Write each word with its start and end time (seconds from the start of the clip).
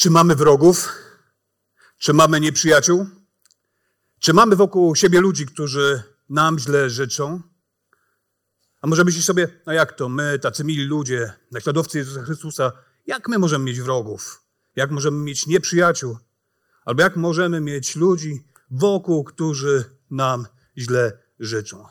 Czy 0.00 0.10
mamy 0.10 0.34
wrogów? 0.34 0.88
Czy 1.98 2.12
mamy 2.12 2.40
nieprzyjaciół? 2.40 3.06
Czy 4.18 4.32
mamy 4.32 4.56
wokół 4.56 4.96
siebie 4.96 5.20
ludzi, 5.20 5.46
którzy 5.46 6.02
nam 6.28 6.58
źle 6.58 6.90
życzą? 6.90 7.40
A 8.80 8.86
może 8.86 9.04
myślisz 9.04 9.24
sobie, 9.24 9.48
no 9.66 9.72
jak 9.72 9.92
to, 9.92 10.08
my, 10.08 10.38
tacy 10.38 10.64
mili 10.64 10.84
ludzie, 10.84 11.32
naśladowcy 11.50 11.98
Jezusa 11.98 12.22
Chrystusa, 12.22 12.72
jak 13.06 13.28
my 13.28 13.38
możemy 13.38 13.64
mieć 13.64 13.80
wrogów? 13.80 14.44
Jak 14.76 14.90
możemy 14.90 15.18
mieć 15.18 15.46
nieprzyjaciół? 15.46 16.18
Albo 16.84 17.02
jak 17.02 17.16
możemy 17.16 17.60
mieć 17.60 17.96
ludzi 17.96 18.44
wokół, 18.70 19.24
którzy 19.24 19.84
nam 20.10 20.46
źle 20.78 21.18
życzą? 21.40 21.86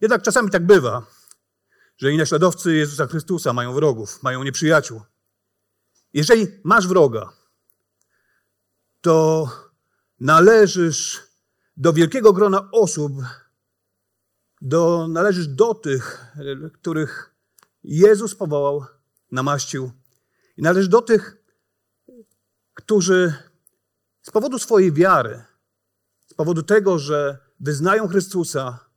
Jednak 0.00 0.22
czasami 0.22 0.50
tak 0.50 0.66
bywa, 0.66 1.06
że 1.96 2.12
i 2.12 2.16
naśladowcy 2.16 2.74
Jezusa 2.74 3.06
Chrystusa 3.06 3.52
mają 3.52 3.74
wrogów, 3.74 4.22
mają 4.22 4.42
nieprzyjaciół. 4.42 5.02
Jeżeli 6.12 6.46
masz 6.64 6.88
wroga, 6.88 7.32
to 9.00 9.48
należysz 10.20 11.22
do 11.76 11.92
wielkiego 11.92 12.32
grona 12.32 12.68
osób, 12.72 13.12
do, 14.60 15.08
należysz 15.08 15.48
do 15.48 15.74
tych, 15.74 16.26
których 16.74 17.34
Jezus 17.84 18.34
powołał, 18.34 18.84
namaścił. 19.30 19.92
I 20.56 20.62
należysz 20.62 20.88
do 20.88 21.02
tych, 21.02 21.44
którzy 22.74 23.34
z 24.22 24.30
powodu 24.30 24.58
swojej 24.58 24.92
wiary, 24.92 25.44
z 26.26 26.34
powodu 26.34 26.62
tego, 26.62 26.98
że 26.98 27.38
wyznają 27.60 28.08
Chrystusa, 28.08 28.90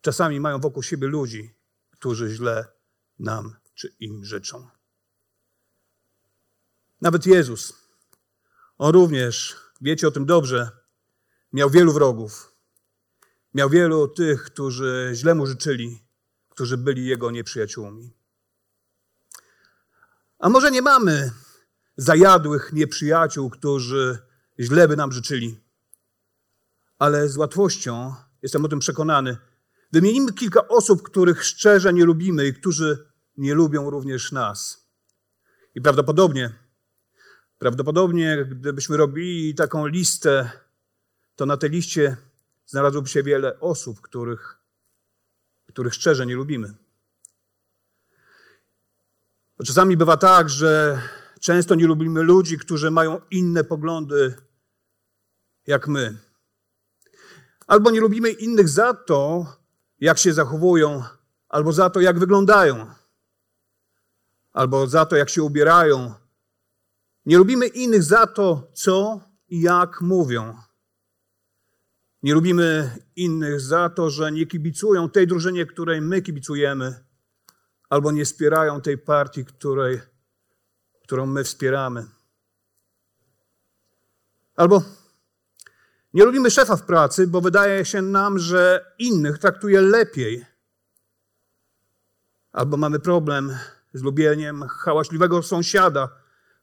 czasami 0.00 0.40
mają 0.40 0.60
wokół 0.60 0.82
siebie 0.82 1.08
ludzi, 1.08 1.54
którzy 1.90 2.30
źle 2.30 2.72
nam 3.18 3.56
czy 3.74 3.94
im 4.00 4.24
życzą. 4.24 4.79
Nawet 7.00 7.26
Jezus, 7.26 7.74
on 8.78 8.92
również, 8.92 9.56
wiecie 9.80 10.08
o 10.08 10.10
tym 10.10 10.26
dobrze, 10.26 10.70
miał 11.52 11.70
wielu 11.70 11.92
wrogów. 11.92 12.52
Miał 13.54 13.70
wielu 13.70 14.08
tych, 14.08 14.42
którzy 14.42 15.10
źle 15.14 15.34
mu 15.34 15.46
życzyli, 15.46 16.02
którzy 16.48 16.76
byli 16.76 17.06
jego 17.06 17.30
nieprzyjaciółmi. 17.30 18.12
A 20.38 20.48
może 20.48 20.70
nie 20.70 20.82
mamy 20.82 21.30
zajadłych 21.96 22.72
nieprzyjaciół, 22.72 23.50
którzy 23.50 24.18
źle 24.60 24.88
by 24.88 24.96
nam 24.96 25.12
życzyli, 25.12 25.60
ale 26.98 27.28
z 27.28 27.36
łatwością, 27.36 28.14
jestem 28.42 28.64
o 28.64 28.68
tym 28.68 28.78
przekonany, 28.78 29.36
wymienimy 29.92 30.32
kilka 30.32 30.68
osób, 30.68 31.02
których 31.02 31.44
szczerze 31.44 31.92
nie 31.92 32.04
lubimy 32.04 32.46
i 32.46 32.54
którzy 32.54 33.08
nie 33.36 33.54
lubią 33.54 33.90
również 33.90 34.32
nas. 34.32 34.86
I 35.74 35.80
prawdopodobnie 35.80 36.59
Prawdopodobnie, 37.60 38.44
gdybyśmy 38.44 38.96
robili 38.96 39.54
taką 39.54 39.86
listę, 39.86 40.50
to 41.36 41.46
na 41.46 41.56
tej 41.56 41.70
liście 41.70 42.16
znalazłoby 42.66 43.08
się 43.08 43.22
wiele 43.22 43.60
osób, 43.60 44.00
których, 44.00 44.58
których 45.66 45.94
szczerze 45.94 46.26
nie 46.26 46.34
lubimy. 46.34 46.74
Bo 49.58 49.64
czasami 49.64 49.96
bywa 49.96 50.16
tak, 50.16 50.50
że 50.50 51.02
często 51.40 51.74
nie 51.74 51.86
lubimy 51.86 52.22
ludzi, 52.22 52.58
którzy 52.58 52.90
mają 52.90 53.20
inne 53.30 53.64
poglądy 53.64 54.34
jak 55.66 55.88
my. 55.88 56.18
Albo 57.66 57.90
nie 57.90 58.00
lubimy 58.00 58.30
innych 58.30 58.68
za 58.68 58.94
to, 58.94 59.46
jak 59.98 60.18
się 60.18 60.32
zachowują, 60.32 61.04
albo 61.48 61.72
za 61.72 61.90
to, 61.90 62.00
jak 62.00 62.18
wyglądają, 62.18 62.86
albo 64.52 64.86
za 64.86 65.06
to, 65.06 65.16
jak 65.16 65.28
się 65.30 65.42
ubierają, 65.42 66.19
nie 67.26 67.38
lubimy 67.38 67.66
innych 67.66 68.02
za 68.02 68.26
to, 68.26 68.70
co 68.74 69.20
i 69.48 69.60
jak 69.60 70.00
mówią. 70.00 70.56
Nie 72.22 72.34
lubimy 72.34 72.96
innych 73.16 73.60
za 73.60 73.88
to, 73.88 74.10
że 74.10 74.32
nie 74.32 74.46
kibicują 74.46 75.10
tej 75.10 75.26
drużynie, 75.26 75.66
której 75.66 76.00
my 76.00 76.22
kibicujemy, 76.22 77.04
albo 77.88 78.12
nie 78.12 78.24
wspierają 78.24 78.80
tej 78.80 78.98
partii, 78.98 79.44
której, 79.44 80.00
którą 81.02 81.26
my 81.26 81.44
wspieramy. 81.44 82.06
Albo 84.56 84.82
nie 86.14 86.24
lubimy 86.24 86.50
szefa 86.50 86.76
w 86.76 86.82
pracy, 86.82 87.26
bo 87.26 87.40
wydaje 87.40 87.84
się 87.84 88.02
nam, 88.02 88.38
że 88.38 88.92
innych 88.98 89.38
traktuje 89.38 89.80
lepiej. 89.80 90.46
Albo 92.52 92.76
mamy 92.76 92.98
problem 92.98 93.56
z 93.94 94.02
lubieniem 94.02 94.68
hałaśliwego 94.68 95.42
sąsiada, 95.42 96.19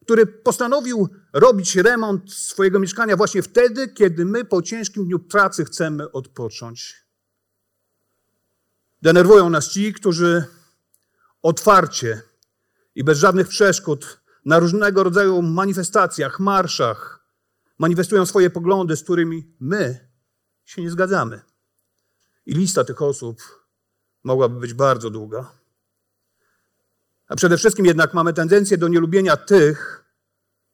który 0.07 0.25
postanowił 0.25 1.09
robić 1.33 1.75
remont 1.75 2.33
swojego 2.33 2.79
mieszkania 2.79 3.17
właśnie 3.17 3.41
wtedy, 3.41 3.87
kiedy 3.87 4.25
my 4.25 4.45
po 4.45 4.61
ciężkim 4.61 5.05
dniu 5.05 5.19
pracy 5.19 5.65
chcemy 5.65 6.11
odpocząć. 6.11 7.05
Denerwują 9.01 9.49
nas 9.49 9.69
ci, 9.69 9.93
którzy 9.93 10.45
otwarcie 11.41 12.21
i 12.95 13.03
bez 13.03 13.19
żadnych 13.19 13.47
przeszkód 13.47 14.21
na 14.45 14.59
różnego 14.59 15.03
rodzaju 15.03 15.41
manifestacjach, 15.41 16.39
marszach 16.39 17.27
manifestują 17.77 18.25
swoje 18.25 18.49
poglądy, 18.49 18.95
z 18.95 19.03
którymi 19.03 19.55
my 19.59 20.09
się 20.65 20.81
nie 20.81 20.91
zgadzamy. 20.91 21.41
I 22.45 22.53
lista 22.53 22.83
tych 22.83 23.01
osób 23.01 23.41
mogłaby 24.23 24.59
być 24.59 24.73
bardzo 24.73 25.09
długa. 25.09 25.56
A 27.27 27.35
przede 27.35 27.57
wszystkim 27.57 27.85
jednak 27.85 28.13
mamy 28.13 28.33
tendencję 28.33 28.77
do 28.77 28.87
nielubienia 28.87 29.37
tych, 29.37 30.05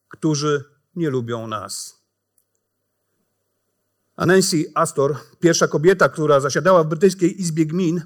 którzy 0.10 0.64
nie 0.96 1.10
lubią 1.10 1.48
nas. 1.48 2.04
A 4.16 4.26
Nancy 4.26 4.72
Astor, 4.76 5.18
pierwsza 5.40 5.68
kobieta, 5.68 6.10
która 6.10 6.40
zasiadała 6.40 6.84
w 6.84 6.88
brytyjskiej 6.88 7.42
Izbie 7.42 7.66
Gmin, 7.66 8.02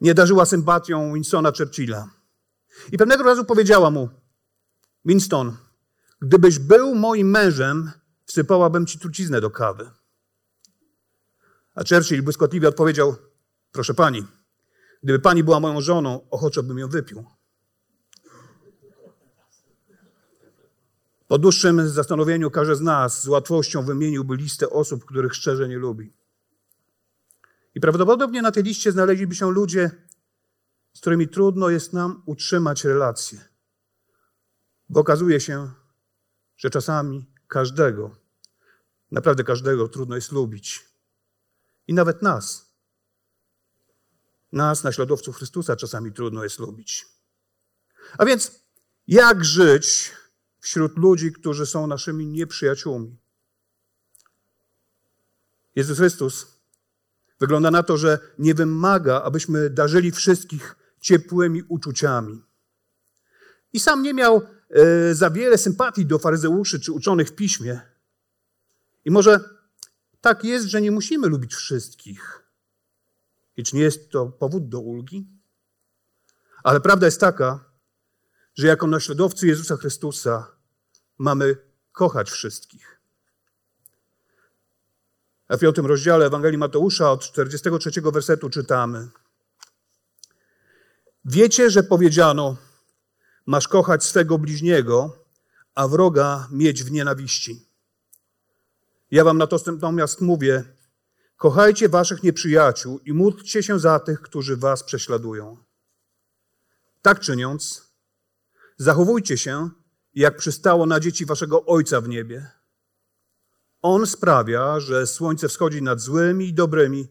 nie 0.00 0.14
darzyła 0.14 0.46
sympatią 0.46 1.14
Winstona 1.14 1.52
Churchilla. 1.58 2.10
I 2.92 2.98
pewnego 2.98 3.24
razu 3.24 3.44
powiedziała 3.44 3.90
mu: 3.90 4.08
Winston, 5.04 5.56
gdybyś 6.20 6.58
był 6.58 6.94
moim 6.94 7.30
mężem, 7.30 7.90
wsypałabym 8.24 8.86
ci 8.86 8.98
truciznę 8.98 9.40
do 9.40 9.50
kawy. 9.50 9.90
A 11.74 11.84
Churchill 11.84 12.22
błyskotliwie 12.22 12.68
odpowiedział: 12.68 13.16
Proszę 13.72 13.94
pani, 13.94 14.26
gdyby 15.02 15.18
pani 15.18 15.44
była 15.44 15.60
moją 15.60 15.80
żoną, 15.80 16.30
ochoczo 16.30 16.62
bym 16.62 16.78
ją 16.78 16.88
wypił. 16.88 17.37
Po 21.28 21.38
dłuższym 21.38 21.88
zastanowieniu 21.88 22.50
każdy 22.50 22.76
z 22.76 22.80
nas 22.80 23.22
z 23.22 23.28
łatwością 23.28 23.82
wymieniłby 23.82 24.36
listę 24.36 24.70
osób, 24.70 25.04
których 25.04 25.34
szczerze 25.34 25.68
nie 25.68 25.78
lubi. 25.78 26.12
I 27.74 27.80
prawdopodobnie 27.80 28.42
na 28.42 28.52
tej 28.52 28.62
liście 28.62 28.92
znaleźliby 28.92 29.34
się 29.34 29.52
ludzie, 29.52 29.90
z 30.94 31.00
którymi 31.00 31.28
trudno 31.28 31.70
jest 31.70 31.92
nam 31.92 32.22
utrzymać 32.26 32.84
relacje. 32.84 33.48
Bo 34.88 35.00
okazuje 35.00 35.40
się, 35.40 35.70
że 36.56 36.70
czasami 36.70 37.26
każdego, 37.48 38.16
naprawdę 39.10 39.44
każdego 39.44 39.88
trudno 39.88 40.14
jest 40.14 40.32
lubić. 40.32 40.88
I 41.86 41.94
nawet 41.94 42.22
nas. 42.22 42.72
Nas, 44.52 44.84
naśladowców 44.84 45.36
Chrystusa, 45.36 45.76
czasami 45.76 46.12
trudno 46.12 46.44
jest 46.44 46.58
lubić. 46.58 47.06
A 48.18 48.24
więc 48.24 48.60
jak 49.06 49.44
żyć 49.44 50.12
wśród 50.60 50.96
ludzi, 50.96 51.32
którzy 51.32 51.66
są 51.66 51.86
naszymi 51.86 52.26
nieprzyjaciółmi. 52.26 53.16
Jezus 55.76 55.98
Chrystus 55.98 56.46
wygląda 57.40 57.70
na 57.70 57.82
to, 57.82 57.96
że 57.96 58.18
nie 58.38 58.54
wymaga, 58.54 59.22
abyśmy 59.22 59.70
darzyli 59.70 60.12
wszystkich 60.12 60.76
ciepłymi 61.00 61.62
uczuciami. 61.62 62.42
I 63.72 63.80
sam 63.80 64.02
nie 64.02 64.14
miał 64.14 64.42
e, 64.70 65.14
za 65.14 65.30
wiele 65.30 65.58
sympatii 65.58 66.06
do 66.06 66.18
faryzeuszy 66.18 66.80
czy 66.80 66.92
uczonych 66.92 67.28
w 67.28 67.34
piśmie. 67.34 67.80
I 69.04 69.10
może 69.10 69.40
tak 70.20 70.44
jest, 70.44 70.66
że 70.66 70.80
nie 70.80 70.90
musimy 70.90 71.28
lubić 71.28 71.54
wszystkich. 71.54 72.42
I 73.56 73.64
czy 73.64 73.76
nie 73.76 73.82
jest 73.82 74.10
to 74.10 74.26
powód 74.26 74.68
do 74.68 74.80
ulgi? 74.80 75.26
Ale 76.62 76.80
prawda 76.80 77.06
jest 77.06 77.20
taka, 77.20 77.64
że 78.58 78.66
jako 78.66 78.86
naśladowcy 78.86 79.46
Jezusa 79.46 79.76
Chrystusa 79.76 80.52
mamy 81.18 81.56
kochać 81.92 82.30
wszystkich. 82.30 83.00
A 85.48 85.56
w 85.56 85.60
piątym 85.60 85.86
rozdziale 85.86 86.26
Ewangelii 86.26 86.58
Mateusza 86.58 87.12
od 87.12 87.20
43 87.20 88.00
wersetu 88.00 88.50
czytamy. 88.50 89.08
Wiecie, 91.24 91.70
że 91.70 91.82
powiedziano, 91.82 92.56
masz 93.46 93.68
kochać 93.68 94.04
swego 94.04 94.38
bliźniego, 94.38 95.24
a 95.74 95.88
wroga 95.88 96.48
mieć 96.50 96.84
w 96.84 96.90
nienawiści. 96.90 97.66
Ja 99.10 99.24
wam 99.24 99.38
natomiast 99.38 100.20
mówię, 100.20 100.64
kochajcie 101.36 101.88
waszych 101.88 102.22
nieprzyjaciół 102.22 102.98
i 102.98 103.12
módlcie 103.12 103.62
się 103.62 103.78
za 103.78 104.00
tych, 104.00 104.20
którzy 104.20 104.56
was 104.56 104.82
prześladują. 104.84 105.56
Tak 107.02 107.20
czyniąc, 107.20 107.87
zachowujcie 108.78 109.38
się, 109.38 109.70
jak 110.14 110.36
przystało 110.36 110.86
na 110.86 111.00
dzieci 111.00 111.26
waszego 111.26 111.66
Ojca 111.66 112.00
w 112.00 112.08
niebie. 112.08 112.50
On 113.82 114.06
sprawia, 114.06 114.80
że 114.80 115.06
słońce 115.06 115.48
wschodzi 115.48 115.82
nad 115.82 116.00
złymi 116.00 116.48
i 116.48 116.54
dobrymi, 116.54 117.08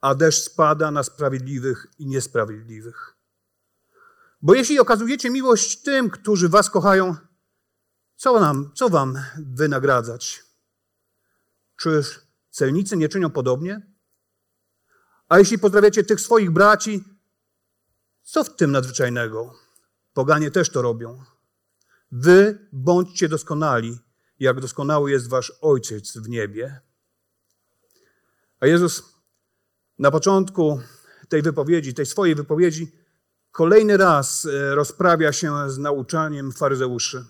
a 0.00 0.14
deszcz 0.14 0.44
spada 0.44 0.90
na 0.90 1.02
sprawiedliwych 1.02 1.86
i 1.98 2.06
niesprawiedliwych. 2.06 3.16
Bo 4.42 4.54
jeśli 4.54 4.78
okazujecie 4.78 5.30
miłość 5.30 5.82
tym, 5.82 6.10
którzy 6.10 6.48
was 6.48 6.70
kochają, 6.70 7.16
co, 8.16 8.40
nam, 8.40 8.70
co 8.74 8.88
wam 8.88 9.18
wynagradzać? 9.38 10.42
Czy 11.76 12.04
celnicy 12.50 12.96
nie 12.96 13.08
czynią 13.08 13.30
podobnie? 13.30 13.90
A 15.28 15.38
jeśli 15.38 15.58
pozdrawiacie 15.58 16.04
tych 16.04 16.20
swoich 16.20 16.50
braci, 16.50 17.04
co 18.22 18.44
w 18.44 18.56
tym 18.56 18.72
nadzwyczajnego? 18.72 19.54
Poganie 20.20 20.50
też 20.50 20.70
to 20.70 20.82
robią. 20.82 21.24
Wy 22.12 22.68
bądźcie 22.72 23.28
doskonali, 23.28 23.98
jak 24.40 24.60
doskonały 24.60 25.10
jest 25.10 25.28
wasz 25.28 25.52
Ojciec 25.60 26.18
w 26.18 26.28
niebie. 26.28 26.80
A 28.60 28.66
Jezus 28.66 29.02
na 29.98 30.10
początku 30.10 30.80
tej 31.28 31.42
wypowiedzi, 31.42 31.94
tej 31.94 32.06
swojej 32.06 32.34
wypowiedzi, 32.34 32.92
kolejny 33.52 33.96
raz 33.96 34.46
e, 34.46 34.74
rozprawia 34.74 35.32
się 35.32 35.70
z 35.70 35.78
nauczaniem 35.78 36.52
faryzeuszy. 36.52 37.24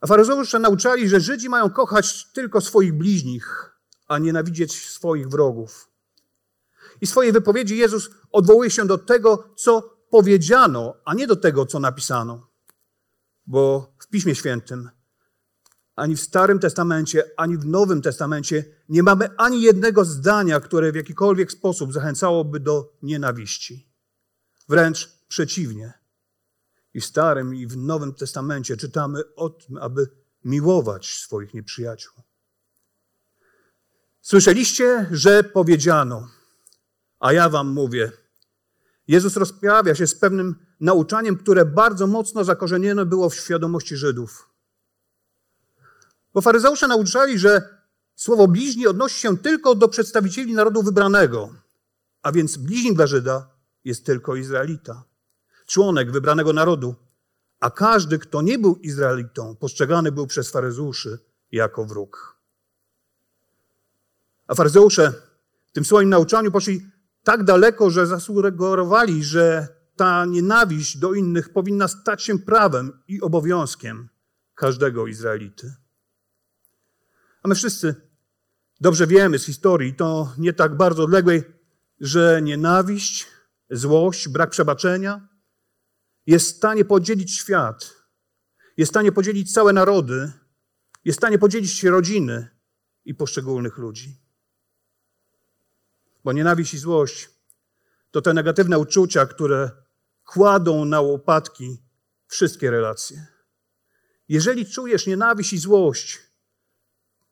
A 0.00 0.06
faryzeusze 0.06 0.58
nauczali, 0.58 1.08
że 1.08 1.20
Żydzi 1.20 1.48
mają 1.48 1.70
kochać 1.70 2.32
tylko 2.32 2.60
swoich 2.60 2.94
bliźnich, 2.94 3.72
a 4.08 4.18
nienawidzieć 4.18 4.88
swoich 4.88 5.28
wrogów. 5.28 5.90
I 7.00 7.06
w 7.06 7.10
swojej 7.10 7.32
wypowiedzi 7.32 7.76
Jezus 7.76 8.10
odwołuje 8.32 8.70
się 8.70 8.86
do 8.86 8.98
tego, 8.98 9.54
co 9.56 9.97
powiedziano, 10.10 10.94
a 11.04 11.14
nie 11.14 11.26
do 11.26 11.36
tego, 11.36 11.66
co 11.66 11.80
napisano. 11.80 12.48
Bo 13.46 13.94
w 13.98 14.08
Piśmie 14.08 14.34
Świętym, 14.34 14.90
ani 15.96 16.16
w 16.16 16.20
Starym 16.20 16.58
Testamencie, 16.58 17.24
ani 17.36 17.56
w 17.56 17.66
Nowym 17.66 18.02
Testamencie 18.02 18.64
nie 18.88 19.02
mamy 19.02 19.28
ani 19.36 19.62
jednego 19.62 20.04
zdania, 20.04 20.60
które 20.60 20.92
w 20.92 20.94
jakikolwiek 20.94 21.52
sposób 21.52 21.92
zachęcałoby 21.92 22.60
do 22.60 22.92
nienawiści. 23.02 23.88
Wręcz 24.68 25.08
przeciwnie. 25.28 25.92
I 26.94 27.00
w 27.00 27.06
Starym, 27.06 27.54
i 27.54 27.66
w 27.66 27.76
Nowym 27.76 28.14
Testamencie 28.14 28.76
czytamy 28.76 29.34
o 29.34 29.50
tym, 29.50 29.76
aby 29.76 30.08
miłować 30.44 31.06
swoich 31.06 31.54
nieprzyjaciół. 31.54 32.22
Słyszeliście, 34.20 35.06
że 35.10 35.44
powiedziano, 35.44 36.28
a 37.20 37.32
ja 37.32 37.48
wam 37.48 37.68
mówię. 37.68 38.12
Jezus 39.08 39.36
rozprawia 39.36 39.94
się 39.94 40.06
z 40.06 40.14
pewnym 40.14 40.54
nauczaniem, 40.80 41.36
które 41.36 41.64
bardzo 41.64 42.06
mocno 42.06 42.44
zakorzenione 42.44 43.06
było 43.06 43.30
w 43.30 43.34
świadomości 43.34 43.96
Żydów. 43.96 44.48
Bo 46.34 46.40
faryzeusze 46.40 46.88
nauczali, 46.88 47.38
że 47.38 47.78
słowo 48.14 48.48
bliźni 48.48 48.86
odnosi 48.86 49.20
się 49.20 49.38
tylko 49.38 49.74
do 49.74 49.88
przedstawicieli 49.88 50.54
narodu 50.54 50.82
wybranego, 50.82 51.54
a 52.22 52.32
więc 52.32 52.56
bliźnim 52.56 52.94
dla 52.94 53.06
Żyda 53.06 53.50
jest 53.84 54.06
tylko 54.06 54.36
Izraelita 54.36 55.04
członek 55.68 56.12
wybranego 56.12 56.52
narodu, 56.52 56.94
a 57.60 57.70
każdy, 57.70 58.18
kto 58.18 58.42
nie 58.42 58.58
był 58.58 58.76
Izraelitą, 58.76 59.56
postrzegany 59.56 60.12
był 60.12 60.26
przez 60.26 60.50
faryzeuszy 60.50 61.18
jako 61.52 61.84
wróg. 61.84 62.38
A 64.46 64.54
faryzeusze 64.54 65.12
w 65.66 65.72
tym 65.72 65.84
swoim 65.84 66.08
nauczaniu 66.08 66.52
poszli 66.52 66.86
tak 67.28 67.44
daleko, 67.44 67.90
że 67.90 68.06
zasugerowali, 68.06 69.24
że 69.24 69.68
ta 69.96 70.24
nienawiść 70.24 70.96
do 70.96 71.14
innych 71.14 71.52
powinna 71.52 71.88
stać 71.88 72.22
się 72.22 72.38
prawem 72.38 73.02
i 73.08 73.20
obowiązkiem 73.20 74.08
każdego 74.54 75.06
Izraelity. 75.06 75.74
A 77.42 77.48
my 77.48 77.54
wszyscy 77.54 77.94
dobrze 78.80 79.06
wiemy 79.06 79.38
z 79.38 79.44
historii, 79.44 79.94
to 79.94 80.32
nie 80.38 80.52
tak 80.52 80.76
bardzo 80.76 81.02
odległej, 81.02 81.42
że 82.00 82.40
nienawiść, 82.42 83.26
złość, 83.70 84.28
brak 84.28 84.50
przebaczenia, 84.50 85.28
jest 86.26 86.46
w 86.46 86.56
stanie 86.56 86.84
podzielić 86.84 87.36
świat, 87.36 87.94
jest 88.76 88.90
w 88.90 88.94
stanie 88.94 89.12
podzielić 89.12 89.52
całe 89.52 89.72
narody, 89.72 90.32
jest 91.04 91.18
w 91.18 91.20
stanie 91.20 91.38
podzielić 91.38 91.84
rodziny 91.84 92.48
i 93.04 93.14
poszczególnych 93.14 93.78
ludzi. 93.78 94.27
Bo 96.24 96.32
nienawiść 96.32 96.74
i 96.74 96.78
złość 96.78 97.30
to 98.10 98.22
te 98.22 98.34
negatywne 98.34 98.78
uczucia, 98.78 99.26
które 99.26 99.70
kładą 100.24 100.84
na 100.84 101.00
łopatki 101.00 101.82
wszystkie 102.26 102.70
relacje. 102.70 103.26
Jeżeli 104.28 104.66
czujesz 104.66 105.06
nienawiść 105.06 105.52
i 105.52 105.58
złość 105.58 106.18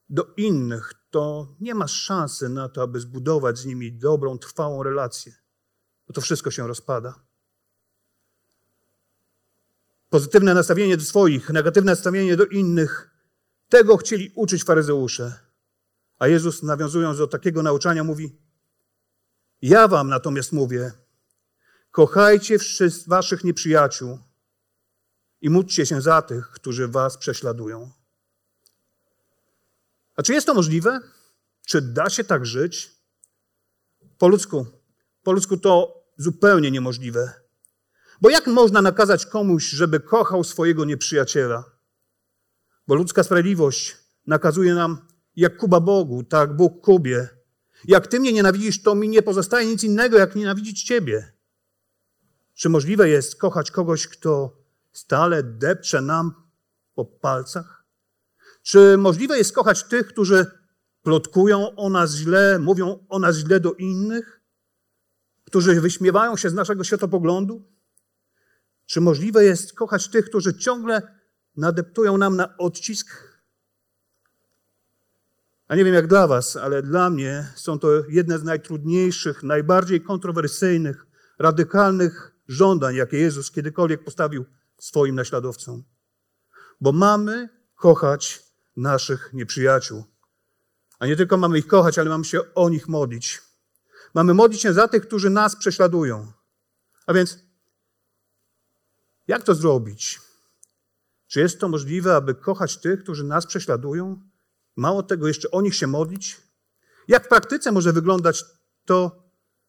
do 0.09 0.35
innych, 0.37 0.93
to 1.11 1.55
nie 1.61 1.75
masz 1.75 1.93
szansy 1.93 2.49
na 2.49 2.69
to, 2.69 2.83
aby 2.83 3.01
zbudować 3.01 3.59
z 3.59 3.67
nimi 3.67 3.93
dobrą, 3.93 4.39
trwałą 4.39 4.83
relację, 4.83 5.35
bo 6.07 6.15
to 6.15 6.21
wszystko 6.21 6.51
się 6.51 6.67
rozpada. 6.69 7.27
Pozytywne 10.09 10.55
nastawienie 10.55 10.97
do 10.97 11.05
swoich, 11.05 11.51
negatywne 11.51 11.93
nastawienie 11.93 12.37
do 12.37 12.47
innych. 12.47 13.11
Tego 13.69 13.97
chcieli 13.97 14.33
uczyć 14.35 14.65
faryzeusze. 14.65 15.33
A 16.19 16.29
Jezus, 16.29 16.63
nawiązując 16.63 17.19
do 17.19 17.27
takiego 17.27 17.63
nauczania, 17.63 18.05
mówi: 18.05 18.46
Ja 19.63 19.89
wam 19.89 20.09
natomiast 20.09 20.53
mówię, 20.53 20.93
kochajcie 21.91 22.59
wszystkich 22.59 23.09
waszych 23.09 23.45
nieprzyjaciół 23.45 24.19
i 25.41 25.51
módlcie 25.51 25.87
się 25.87 26.01
za 26.01 26.23
tych, 26.23 26.51
którzy 26.51 26.89
was 26.89 27.19
prześladują. 27.19 27.91
A 30.17 30.23
czy 30.23 30.33
jest 30.33 30.47
to 30.47 30.55
możliwe? 30.55 31.01
Czy 31.67 31.83
da 31.83 32.11
się 32.11 32.25
tak 32.25 32.47
żyć? 32.47 32.93
Po 34.19 34.29
ludzku, 34.29 34.67
po 35.23 35.33
ludzku 35.33 35.57
to 35.57 36.03
zupełnie 36.17 36.71
niemożliwe. 36.71 37.33
Bo 38.21 38.31
jak 38.31 38.47
można 38.47 38.83
nakazać 38.83 39.27
komuś, 39.27 39.65
żeby 39.65 40.01
kochał 40.01 40.45
swojego 40.45 40.85
nieprzyjaciela? 40.85 41.65
Bo 42.87 42.95
ludzka 42.95 43.23
sprawiedliwość 43.23 43.97
nakazuje 44.27 44.75
nam, 44.75 45.09
jak 45.37 45.57
Kuba 45.57 45.81
Bogu, 45.81 46.25
tak 46.25 46.57
Bóg 46.57 46.85
Kubie. 46.85 47.36
Jak 47.87 48.07
ty 48.07 48.21
mnie 48.21 48.33
nienawidzisz, 48.33 48.83
to 48.83 48.95
mi 48.95 49.09
nie 49.09 49.23
pozostaje 49.23 49.67
nic 49.67 49.85
innego, 49.85 50.19
jak 50.19 50.37
nienawidzić 50.37 50.83
ciebie. 50.83 51.33
Czy 52.55 52.69
możliwe 52.69 53.09
jest 53.09 53.37
kochać 53.37 53.71
kogoś, 53.71 54.07
kto 54.07 54.63
stale 54.93 55.43
depcze 55.43 56.01
nam 56.01 56.35
po 56.95 57.05
palcach? 57.05 57.85
Czy 58.63 58.97
możliwe 58.99 59.39
jest 59.39 59.53
kochać 59.53 59.85
tych, 59.85 60.07
którzy 60.07 60.47
plotkują 61.03 61.77
o 61.77 61.91
nas 61.91 62.15
źle, 62.15 62.59
mówią 62.59 63.07
o 63.09 63.19
nas 63.19 63.37
źle 63.37 63.61
do 63.61 63.73
innych? 63.73 64.41
Którzy 65.45 65.81
wyśmiewają 65.81 66.37
się 66.37 66.51
z 66.51 66.55
naszego 66.55 66.85
światopoglądu? 66.85 67.73
Czy 68.87 69.01
możliwe 69.01 69.45
jest 69.45 69.73
kochać 69.73 70.09
tych, 70.09 70.25
którzy 70.25 70.59
ciągle 70.59 71.03
nadeptują 71.57 72.19
nam 72.19 72.37
na 72.37 72.57
odcisk? 72.57 73.36
A 75.69 75.77
nie 75.77 75.85
wiem 75.85 75.95
jak 75.95 76.07
dla 76.07 76.27
Was, 76.27 76.57
ale 76.57 76.83
dla 76.83 77.11
mnie 77.11 77.53
są 77.55 77.79
to 77.79 77.89
jedne 78.09 78.39
z 78.39 78.45
najtrudniejszych, 78.45 79.43
najbardziej 79.43 80.01
kontrowersyjnych, 80.01 81.07
radykalnych 81.39 82.37
żądań, 82.49 82.95
jakie 82.95 83.19
Jezus 83.19 83.51
kiedykolwiek 83.51 84.05
postawił 84.05 84.45
swoim 84.79 85.15
naśladowcom. 85.15 85.85
Bo 86.81 86.93
mamy 86.93 87.49
kochać 87.75 88.43
naszych 88.77 89.33
nieprzyjaciół. 89.33 90.05
A 90.99 91.07
nie 91.07 91.17
tylko 91.17 91.37
mamy 91.37 91.59
ich 91.59 91.67
kochać, 91.67 91.99
ale 91.99 92.11
mamy 92.11 92.25
się 92.25 92.55
o 92.55 92.69
nich 92.69 92.89
modlić. 92.89 93.43
Mamy 94.15 94.35
modlić 94.35 94.61
się 94.61 94.73
za 94.73 94.89
tych, 94.89 95.07
którzy 95.07 95.31
nas 95.31 95.57
prześladują. 95.57 96.33
A 97.07 97.13
więc 97.13 97.39
jak 99.29 99.43
to 99.43 99.55
zrobić? 99.55 100.21
Czy 101.27 101.41
jest 101.41 101.61
to 101.61 101.69
możliwe, 101.69 102.17
aby 102.17 102.35
kochać 102.35 102.81
tych, 102.81 103.03
którzy 103.03 103.25
nas 103.25 103.47
prześladują? 103.47 104.21
Mało 104.77 105.03
tego, 105.03 105.29
jeszcze 105.29 105.51
o 105.51 105.61
nich 105.63 105.75
się 105.75 105.87
modlić? 105.87 106.37
Jak 107.09 107.25
w 107.25 107.29
praktyce 107.29 107.73
może 107.73 107.93
wyglądać 107.93 108.45
to, 108.85 109.27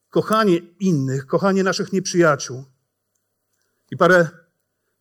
kochanie 0.10 0.58
innych, 0.80 1.28
kochanie 1.28 1.64
naszych 1.64 1.94
nieprzyjaciół. 1.94 2.66
I 3.92 3.98
parę 3.98 4.30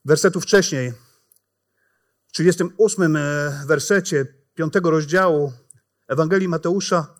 wersetów 0.04 0.42
wcześniej, 0.42 0.92
w 2.26 2.32
38 2.32 3.16
e, 3.16 3.20
wersecie 3.66 4.26
5 4.54 4.72
rozdziału 4.82 5.52
Ewangelii 6.08 6.48
Mateusza, 6.48 7.14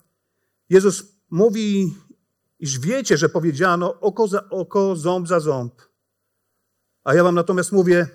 Jezus 0.69 1.03
mówi, 1.29 1.95
iż 2.59 2.79
wiecie, 2.79 3.17
że 3.17 3.29
powiedziano 3.29 3.99
oko 3.99 4.27
za 4.27 4.49
oko, 4.49 4.95
ząb 4.95 5.27
za 5.27 5.39
ząb. 5.39 5.81
A 7.03 7.13
ja 7.13 7.23
wam 7.23 7.35
natomiast 7.35 7.71
mówię, 7.71 8.07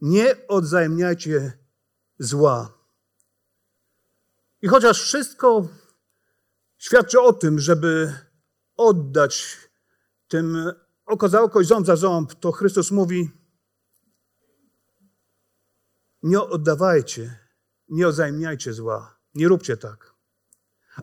nie 0.00 0.46
odzajemniajcie 0.48 1.52
zła. 2.18 2.77
I 4.62 4.68
chociaż 4.68 5.02
wszystko 5.02 5.68
świadczy 6.78 7.20
o 7.20 7.32
tym, 7.32 7.58
żeby 7.58 8.14
oddać 8.76 9.56
tym 10.28 10.72
oko 11.06 11.28
za 11.28 11.42
oko 11.42 11.60
i 11.60 11.64
ząb 11.64 11.86
za 11.86 11.96
ząb, 11.96 12.34
to 12.34 12.52
Chrystus 12.52 12.90
mówi: 12.90 13.30
Nie 16.22 16.40
oddawajcie, 16.40 17.38
nie 17.88 18.08
odzajemniajcie 18.08 18.72
zła, 18.72 19.18
nie 19.34 19.48
róbcie 19.48 19.76
tak. 19.76 20.14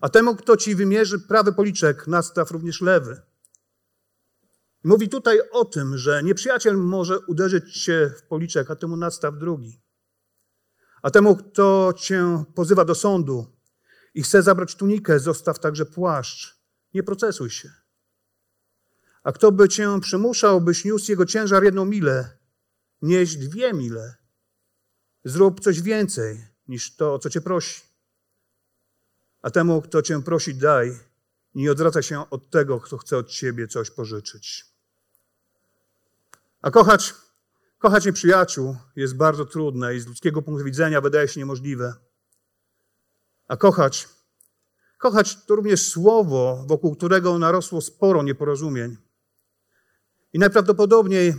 A 0.02 0.10
temu, 0.10 0.36
kto 0.36 0.58
ci 0.58 0.76
wymierzy 0.76 1.20
prawy 1.20 1.54
policzek, 1.54 2.08
nastaw 2.08 2.52
również 2.52 2.82
lewy. 2.82 3.22
Mówi 4.84 5.10
tutaj 5.10 5.40
o 5.52 5.66
tym, 5.66 5.98
że 5.98 6.24
nieprzyjaciel 6.24 6.78
może 6.78 7.20
uderzyć 7.20 7.84
cię 7.84 8.14
w 8.18 8.24
policzek, 8.24 8.72
a 8.72 8.76
temu 8.76 8.98
nastaw 8.98 9.38
drugi. 9.38 9.85
A 11.06 11.12
temu, 11.12 11.36
kto 11.36 11.94
cię 11.98 12.44
pozywa 12.56 12.86
do 12.86 12.96
sądu 12.96 13.46
i 14.14 14.24
chce 14.24 14.44
zabrać 14.44 14.76
tunikę, 14.76 15.20
zostaw 15.20 15.60
także 15.60 15.86
płaszcz. 15.86 16.60
Nie 16.94 17.04
procesuj 17.04 17.50
się. 17.50 17.72
A 19.24 19.32
kto 19.32 19.52
by 19.52 19.70
cię 19.70 20.00
przymuszał, 20.02 20.62
byś 20.62 20.86
niósł 20.86 21.12
jego 21.12 21.26
ciężar 21.26 21.64
jedną 21.64 21.86
milę, 21.86 22.38
nieś 23.02 23.36
dwie 23.36 23.74
mile. 23.74 24.16
Zrób 25.24 25.60
coś 25.60 25.82
więcej 25.82 26.48
niż 26.68 26.96
to, 26.96 27.20
co 27.20 27.30
cię 27.30 27.42
prosi. 27.42 27.82
A 29.42 29.52
temu, 29.52 29.82
kto 29.82 30.02
cię 30.02 30.24
prosi, 30.24 30.56
daj. 30.56 31.00
Nie 31.56 31.72
odwraca 31.72 32.02
się 32.02 32.30
od 32.30 32.50
tego, 32.50 32.80
kto 32.80 32.98
chce 32.98 33.18
od 33.18 33.30
ciebie 33.30 33.68
coś 33.68 33.92
pożyczyć. 33.92 34.66
A 36.62 36.72
kochać, 36.72 37.14
kochać 37.86 38.06
nieprzyjaciół 38.06 38.78
jest 38.96 39.16
bardzo 39.16 39.46
trudne 39.46 39.96
i 39.96 40.00
z 40.00 40.08
ludzkiego 40.08 40.42
punktu 40.42 40.66
widzenia 40.66 41.02
wydaje 41.02 41.28
się 41.28 41.40
niemożliwe. 41.40 41.94
A 43.48 43.58
kochać, 43.58 44.08
kochać 44.98 45.46
to 45.46 45.56
również 45.56 45.90
słowo, 45.90 46.66
wokół 46.68 46.96
którego 46.96 47.40
narosło 47.40 47.82
sporo 47.82 48.24
nieporozumień. 48.24 48.98
I 50.34 50.40
najprawdopodobniej 50.40 51.34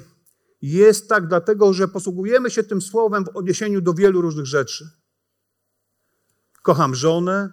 jest 0.62 1.08
tak 1.08 1.28
dlatego, 1.28 1.72
że 1.72 1.88
posługujemy 1.88 2.50
się 2.50 2.64
tym 2.64 2.82
słowem 2.82 3.24
w 3.24 3.36
odniesieniu 3.36 3.80
do 3.80 3.94
wielu 3.94 4.20
różnych 4.20 4.46
rzeczy. 4.46 4.90
Kocham 6.62 6.94
żonę, 6.94 7.52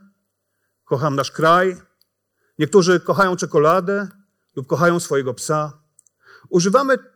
kocham 0.86 1.16
nasz 1.16 1.32
kraj. 1.32 1.78
Niektórzy 2.60 3.00
kochają 3.00 3.36
czekoladę 3.36 4.08
lub 4.56 4.68
kochają 4.68 5.00
swojego 5.00 5.34
psa. 5.34 5.82
Używamy 6.50 7.13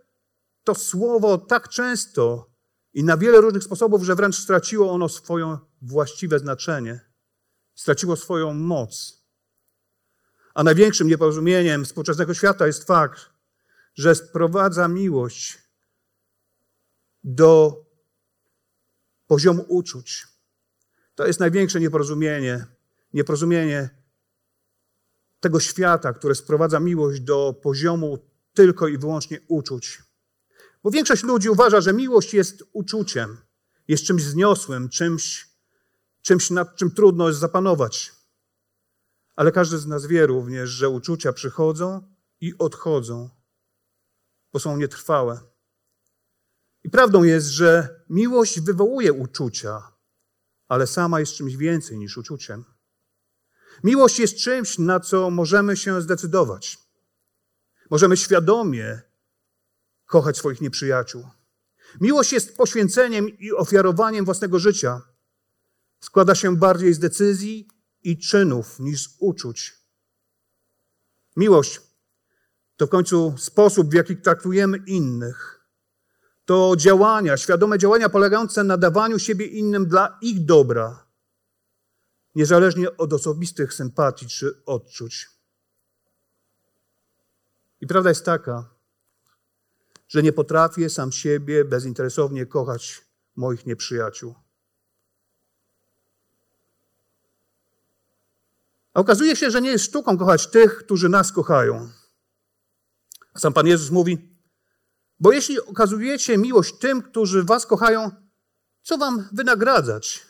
to 0.67 0.75
słowo 0.75 1.38
tak 1.38 1.69
często 1.69 2.51
i 2.93 3.03
na 3.03 3.17
wiele 3.17 3.41
różnych 3.41 3.63
sposobów, 3.63 4.03
że 4.03 4.15
wręcz 4.15 4.36
straciło 4.36 4.91
ono 4.91 5.09
swoje 5.09 5.57
właściwe 5.81 6.39
znaczenie, 6.39 7.00
straciło 7.75 8.15
swoją 8.15 8.53
moc. 8.53 9.24
A 10.53 10.63
największym 10.63 11.07
nieporozumieniem 11.07 11.86
współczesnego 11.86 12.33
świata 12.33 12.67
jest 12.67 12.83
fakt, 12.83 13.29
że 13.95 14.15
sprowadza 14.15 14.88
miłość 14.88 15.57
do 17.24 17.86
poziomu 19.27 19.65
uczuć. 19.67 20.27
To 21.15 21.27
jest 21.27 21.39
największe 21.39 21.79
nieporozumienie. 21.79 22.65
Nieporozumienie 23.13 23.89
tego 25.39 25.59
świata, 25.59 26.13
które 26.13 26.36
sprowadza 26.36 26.79
miłość 26.79 27.21
do 27.21 27.59
poziomu 27.63 28.17
tylko 28.53 28.88
i 28.88 28.97
wyłącznie 28.97 29.39
uczuć. 29.47 30.07
Bo 30.88 30.91
większość 30.91 31.24
ludzi 31.24 31.50
uważa, 31.50 31.82
że 31.82 31.94
miłość 31.94 32.34
jest 32.34 32.63
uczuciem, 32.74 33.38
jest 33.88 34.03
czymś 34.03 34.24
zniosłym, 34.24 34.89
czymś, 34.89 35.50
czymś 36.22 36.50
nad 36.50 36.75
czym 36.75 36.91
trudno 36.91 37.27
jest 37.27 37.39
zapanować. 37.39 38.13
Ale 39.36 39.51
każdy 39.51 39.77
z 39.77 39.88
nas 39.88 40.06
wie 40.06 40.27
również, 40.27 40.70
że 40.70 40.89
uczucia 40.89 41.34
przychodzą 41.34 42.15
i 42.41 42.58
odchodzą, 42.58 43.29
bo 44.53 44.60
są 44.60 44.77
nietrwałe. 44.77 45.39
I 46.84 46.89
prawdą 46.89 47.24
jest, 47.24 47.48
że 47.48 48.01
miłość 48.10 48.60
wywołuje 48.60 49.13
uczucia, 49.13 49.82
ale 50.67 50.88
sama 50.88 51.20
jest 51.20 51.34
czymś 51.34 51.56
więcej 51.56 51.98
niż 51.98 52.17
uczuciem. 52.17 52.65
Miłość 53.84 54.20
jest 54.20 54.38
czymś, 54.38 54.77
na 54.77 55.00
co 55.00 55.29
możemy 55.29 55.77
się 55.77 56.01
zdecydować. 56.01 56.77
Możemy 57.89 58.17
świadomie 58.17 59.07
kochać 60.08 60.38
swoich 60.38 60.62
nieprzyjaciół. 60.62 61.28
Miłość 62.02 62.34
jest 62.34 62.58
poświęceniem 62.58 63.30
i 63.30 63.52
ofiarowaniem 63.52 64.26
własnego 64.26 64.60
życia. 64.60 65.02
Składa 66.00 66.36
się 66.36 66.56
bardziej 66.58 66.94
z 66.94 67.00
decyzji 67.00 67.68
i 68.04 68.18
czynów 68.18 68.80
niż 68.80 69.04
z 69.04 69.16
uczuć. 69.20 69.74
Miłość 71.36 71.82
to 72.78 72.88
w 72.88 72.90
końcu 72.90 73.36
sposób, 73.38 73.90
w 73.90 73.94
jaki 73.94 74.18
traktujemy 74.18 74.78
innych. 74.78 75.68
To 76.46 76.76
działania, 76.78 77.38
świadome 77.38 77.78
działania 77.78 78.10
polegające 78.10 78.64
na 78.64 78.78
dawaniu 78.78 79.20
siebie 79.20 79.46
innym 79.46 79.86
dla 79.86 80.18
ich 80.22 80.46
dobra, 80.46 81.08
niezależnie 82.36 82.98
od 82.98 83.14
osobistych 83.14 83.74
sympatii 83.74 84.28
czy 84.28 84.64
odczuć. 84.66 85.30
I 87.82 87.88
prawda 87.88 88.10
jest 88.10 88.26
taka, 88.26 88.76
że 90.08 90.24
nie 90.24 90.34
potrafię 90.34 90.90
sam 90.90 91.12
siebie 91.12 91.66
bezinteresownie 91.66 92.46
kochać 92.46 93.02
moich 93.36 93.66
nieprzyjaciół. 93.66 94.36
A 98.94 99.00
okazuje 99.00 99.36
się, 99.36 99.52
że 99.52 99.62
nie 99.62 99.70
jest 99.70 99.86
sztuką 99.86 100.18
kochać 100.18 100.48
tych, 100.48 100.78
którzy 100.78 101.10
nas 101.10 101.32
kochają. 101.32 101.90
A 103.34 103.40
sam 103.40 103.54
Pan 103.54 103.68
Jezus 103.68 103.92
mówi, 103.92 104.38
bo 105.20 105.32
jeśli 105.32 105.62
okazujecie 105.62 106.38
miłość 106.38 106.78
tym, 106.78 107.02
którzy 107.02 107.44
was 107.44 107.66
kochają, 107.66 108.12
co 108.82 108.98
wam 108.98 109.28
wynagradzać? 109.32 110.26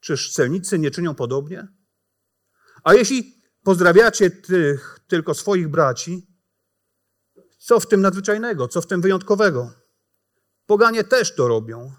Czyż 0.00 0.32
celnicy 0.32 0.78
nie 0.78 0.90
czynią 0.90 1.14
podobnie? 1.14 1.68
A 2.84 2.94
jeśli 2.94 3.42
pozdrawiacie 3.62 4.30
tych 4.30 5.00
tylko 5.06 5.34
swoich 5.34 5.68
braci, 5.68 6.29
co 7.60 7.80
w 7.80 7.86
tym 7.86 8.00
nadzwyczajnego, 8.00 8.68
co 8.68 8.80
w 8.80 8.86
tym 8.86 9.00
wyjątkowego? 9.00 9.72
Poganie 10.66 11.04
też 11.04 11.34
to 11.34 11.48
robią. 11.48 11.92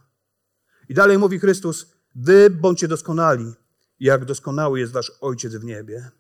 I 0.90 0.94
dalej 0.94 1.18
mówi 1.18 1.40
Chrystus: 1.40 1.88
Wy 2.16 2.50
bądźcie 2.50 2.88
doskonali, 2.88 3.54
jak 4.00 4.26
doskonały 4.26 4.80
jest 4.80 4.94
wasz 4.94 5.12
Ojciec 5.22 5.56
w 5.56 5.64
niebie. 5.64 6.12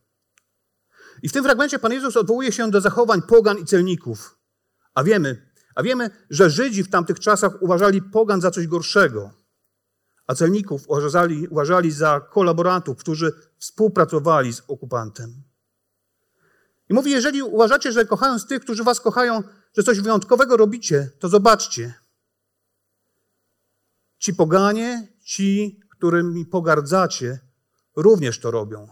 I 1.22 1.30
w 1.30 1.34
tym 1.34 1.44
fragmencie 1.44 1.80
Pan 1.80 1.92
Jezus 1.92 2.18
odwołuje 2.18 2.52
się 2.52 2.72
do 2.72 2.82
zachowań 2.82 3.22
pogan 3.22 3.58
i 3.58 3.66
celników. 3.66 4.38
A 4.94 5.04
wiemy, 5.04 5.52
a 5.76 5.84
wiemy, 5.84 6.10
że 6.30 6.50
Żydzi 6.50 6.84
w 6.84 6.90
tamtych 6.90 7.20
czasach 7.20 7.62
uważali 7.62 8.02
pogan 8.02 8.42
za 8.42 8.52
coś 8.52 8.68
gorszego, 8.68 9.32
a 10.28 10.36
celników 10.36 10.84
uważali, 10.88 11.48
uważali 11.48 11.92
za 11.92 12.20
kolaborantów, 12.20 12.98
którzy 12.98 13.34
współpracowali 13.58 14.54
z 14.54 14.62
okupantem. 14.68 15.44
I 16.92 16.94
mówi, 16.94 17.12
jeżeli 17.12 17.44
uważacie, 17.44 17.92
że 17.92 18.06
kochając 18.06 18.48
tych, 18.48 18.62
którzy 18.62 18.84
was 18.84 19.00
kochają, 19.00 19.44
że 19.78 19.84
coś 19.84 20.00
wyjątkowego 20.00 20.58
robicie, 20.58 21.10
to 21.20 21.30
zobaczcie. 21.30 21.94
Ci 24.18 24.34
poganie, 24.34 25.08
ci, 25.24 25.80
którymi 25.90 26.46
pogardzacie, 26.46 27.40
również 27.96 28.40
to 28.40 28.52
robią. 28.52 28.88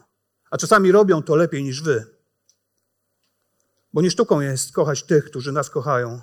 A 0.52 0.58
czasami 0.58 0.92
robią 0.92 1.24
to 1.24 1.36
lepiej 1.36 1.64
niż 1.64 1.82
wy. 1.84 2.06
Bo 3.94 4.02
nie 4.02 4.12
sztuką 4.12 4.40
jest 4.40 4.72
kochać 4.72 5.04
tych, 5.04 5.26
którzy 5.26 5.52
nas 5.52 5.70
kochają, 5.70 6.22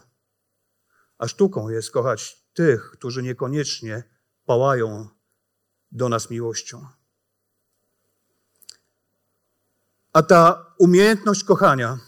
a 1.18 1.28
sztuką 1.28 1.68
jest 1.68 1.90
kochać 1.90 2.47
tych, 2.54 2.90
którzy 2.90 3.23
niekoniecznie 3.23 4.02
pałają 4.45 5.09
do 5.92 6.09
nas 6.09 6.30
miłością. 6.30 6.87
A 10.17 10.23
ta 10.23 10.75
umiejętność 10.79 11.45
kochania, 11.45 11.99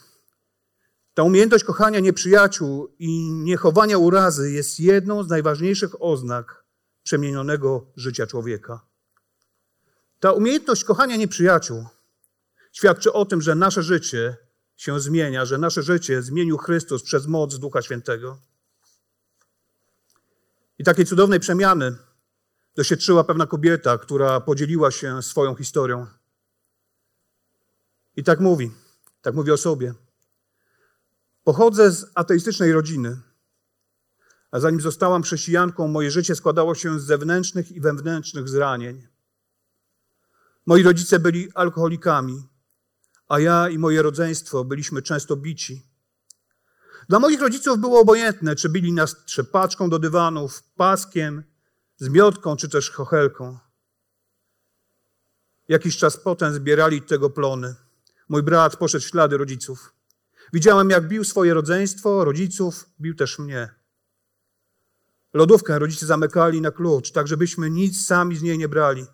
ta 1.14 1.22
umiejętność 1.22 1.64
kochania 1.64 2.00
nieprzyjaciół 2.00 2.94
i 2.98 3.32
niechowania 3.32 3.98
urazy 3.98 4.52
jest 4.52 4.80
jedną 4.80 5.22
z 5.22 5.28
najważniejszych 5.28 6.02
oznak 6.02 6.64
przemienionego 7.02 7.86
życia 7.96 8.26
człowieka. 8.26 8.80
Ta 10.20 10.32
umiejętność 10.32 10.84
kochania 10.84 11.16
nieprzyjaciół 11.16 11.86
świadczy 12.72 13.12
o 13.12 13.24
tym, 13.24 13.42
że 13.42 13.54
nasze 13.54 13.82
życie 13.82 14.36
się 14.76 15.00
zmienia, 15.00 15.44
że 15.44 15.58
nasze 15.58 15.82
życie 15.82 16.22
zmienił 16.22 16.58
Chrystus 16.58 17.02
przez 17.02 17.26
moc 17.26 17.58
Ducha 17.58 17.82
Świętego. 17.82 18.38
I 20.78 20.84
takiej 20.84 21.06
cudownej 21.06 21.40
przemiany 21.40 21.96
doświadczyła 22.74 23.24
pewna 23.24 23.46
kobieta, 23.46 23.98
która 23.98 24.40
podzieliła 24.40 24.90
się 24.90 25.22
swoją 25.22 25.54
historią. 25.54 26.17
I 28.18 28.24
tak 28.24 28.40
mówi, 28.40 28.70
tak 29.22 29.34
mówi 29.34 29.50
o 29.50 29.56
sobie. 29.56 29.94
Pochodzę 31.44 31.92
z 31.92 32.06
ateistycznej 32.14 32.72
rodziny, 32.72 33.20
a 34.50 34.60
zanim 34.60 34.80
zostałam 34.80 35.22
chrześcijanką, 35.22 35.88
moje 35.88 36.10
życie 36.10 36.34
składało 36.34 36.74
się 36.74 37.00
z 37.00 37.04
zewnętrznych 37.04 37.72
i 37.72 37.80
wewnętrznych 37.80 38.48
zranień. 38.48 39.06
Moi 40.66 40.82
rodzice 40.82 41.18
byli 41.18 41.52
alkoholikami, 41.54 42.48
a 43.28 43.40
ja 43.40 43.68
i 43.68 43.78
moje 43.78 44.02
rodzeństwo 44.02 44.64
byliśmy 44.64 45.02
często 45.02 45.36
bici. 45.36 45.86
Dla 47.08 47.18
moich 47.18 47.40
rodziców 47.40 47.78
było 47.78 48.00
obojętne, 48.00 48.56
czy 48.56 48.68
bili 48.68 48.92
nas 48.92 49.24
trzepaczką 49.24 49.90
do 49.90 49.98
dywanów, 49.98 50.62
paskiem, 50.62 51.42
zmiotką 51.96 52.56
czy 52.56 52.68
też 52.68 52.90
chochelką. 52.90 53.58
Jakiś 55.68 55.96
czas 55.96 56.16
potem 56.16 56.54
zbierali 56.54 57.02
tego 57.02 57.30
plony. 57.30 57.87
Mój 58.28 58.42
brat 58.42 58.76
poszedł 58.76 59.04
w 59.04 59.08
ślady 59.08 59.36
rodziców. 59.36 59.94
Widziałem, 60.52 60.90
jak 60.90 61.08
bił 61.08 61.24
swoje 61.24 61.54
rodzeństwo, 61.54 62.24
rodziców, 62.24 62.90
bił 63.00 63.14
też 63.14 63.38
mnie. 63.38 63.74
Lodówkę 65.34 65.78
rodzice 65.78 66.06
zamykali 66.06 66.60
na 66.60 66.70
klucz, 66.70 67.10
tak 67.10 67.28
żebyśmy 67.28 67.70
nic 67.70 68.06
sami 68.06 68.36
z 68.36 68.42
niej 68.42 68.58
nie 68.58 68.68
brali. 68.68 69.06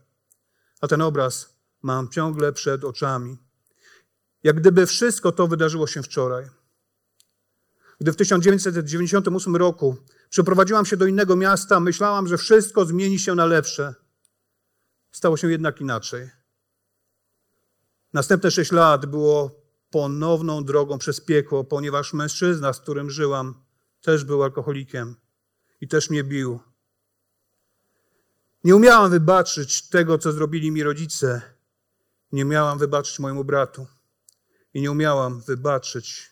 A 0.80 0.88
ten 0.88 1.02
obraz 1.02 1.56
mam 1.83 2.09
ciągle 2.09 2.52
przed 2.52 2.85
oczami. 2.85 3.38
Jak 4.42 4.61
gdyby 4.61 4.87
wszystko 4.87 5.33
to 5.33 5.49
wydarzyło 5.49 5.87
się 5.87 6.02
wczoraj. 6.02 6.44
Gdy 8.00 8.12
w 8.12 8.16
1998 8.16 9.56
roku 9.56 9.97
przeprowadziłam 10.30 10.87
się 10.87 10.97
do 10.97 11.06
innego 11.06 11.37
miasta, 11.37 11.80
myślałam, 11.80 12.28
że 12.28 12.38
wszystko 12.38 12.85
zmieni 12.85 13.18
się 13.18 13.35
na 13.35 13.47
lepsze. 13.47 13.94
Stało 15.12 15.37
się 15.37 15.50
jednak 15.50 15.80
inaczej. 15.80 16.30
Następne 18.14 18.50
sześć 18.50 18.73
lat 18.73 19.06
było 19.06 19.62
ponowną 19.90 20.64
drogą 20.64 20.99
przez 20.99 21.21
piekło, 21.21 21.64
ponieważ 21.64 22.12
mężczyzna, 22.12 22.73
z 22.73 22.80
którym 22.80 23.11
żyłam, 23.11 23.64
też 24.00 24.25
był 24.25 24.42
alkoholikiem 24.42 25.16
i 25.80 25.88
też 25.88 26.11
mnie 26.11 26.25
bił. 26.25 26.61
Nie 28.64 28.76
umiałam 28.76 29.11
wybaczyć 29.11 29.88
tego, 29.88 30.18
co 30.18 30.33
zrobili 30.33 30.71
mi 30.71 30.83
rodzice. 30.83 31.42
Nie 32.33 32.44
miałam 32.44 32.78
wybaczyć 32.78 33.18
mojemu 33.18 33.44
bratu. 33.44 33.87
I 34.75 34.80
nie 34.80 34.90
umiałam 34.90 35.40
wybaczyć 35.40 36.30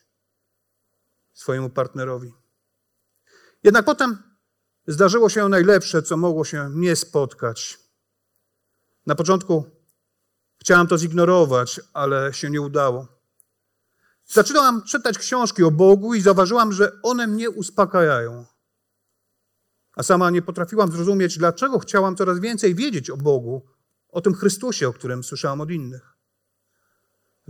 swojemu 1.33 1.71
partnerowi. 1.71 2.35
Jednak 3.63 3.85
potem 3.85 4.23
zdarzyło 4.87 5.29
się 5.29 5.49
najlepsze, 5.49 6.03
co 6.03 6.17
mogło 6.17 6.45
się 6.45 6.69
mnie 6.69 6.97
spotkać. 6.97 7.79
Na 9.07 9.15
początku 9.15 9.82
chciałam 10.63 10.87
to 10.87 10.99
zignorować, 10.99 11.81
ale 11.93 12.33
się 12.33 12.51
nie 12.51 12.61
udało. 12.61 13.09
Zaczynałam 14.27 14.83
czytać 14.83 15.19
książki 15.19 15.63
o 15.63 15.71
Bogu 15.71 16.15
i 16.15 16.21
zauważyłam, 16.21 16.73
że 16.73 17.03
one 17.03 17.27
mnie 17.27 17.51
uspokajają. 17.51 18.45
A 19.97 20.03
sama 20.03 20.31
nie 20.31 20.43
potrafiłam 20.43 20.93
zrozumieć, 20.93 21.39
dlaczego 21.39 21.79
chciałam 21.79 22.17
coraz 22.17 22.41
więcej 22.41 22.75
wiedzieć 22.75 23.11
o 23.11 23.17
Bogu, 23.17 23.63
o 24.09 24.21
tym 24.21 24.35
Chrystusie, 24.35 24.89
o 24.89 24.93
którym 24.93 25.25
słyszałam 25.25 25.61
od 25.61 25.71
innych. 25.71 26.17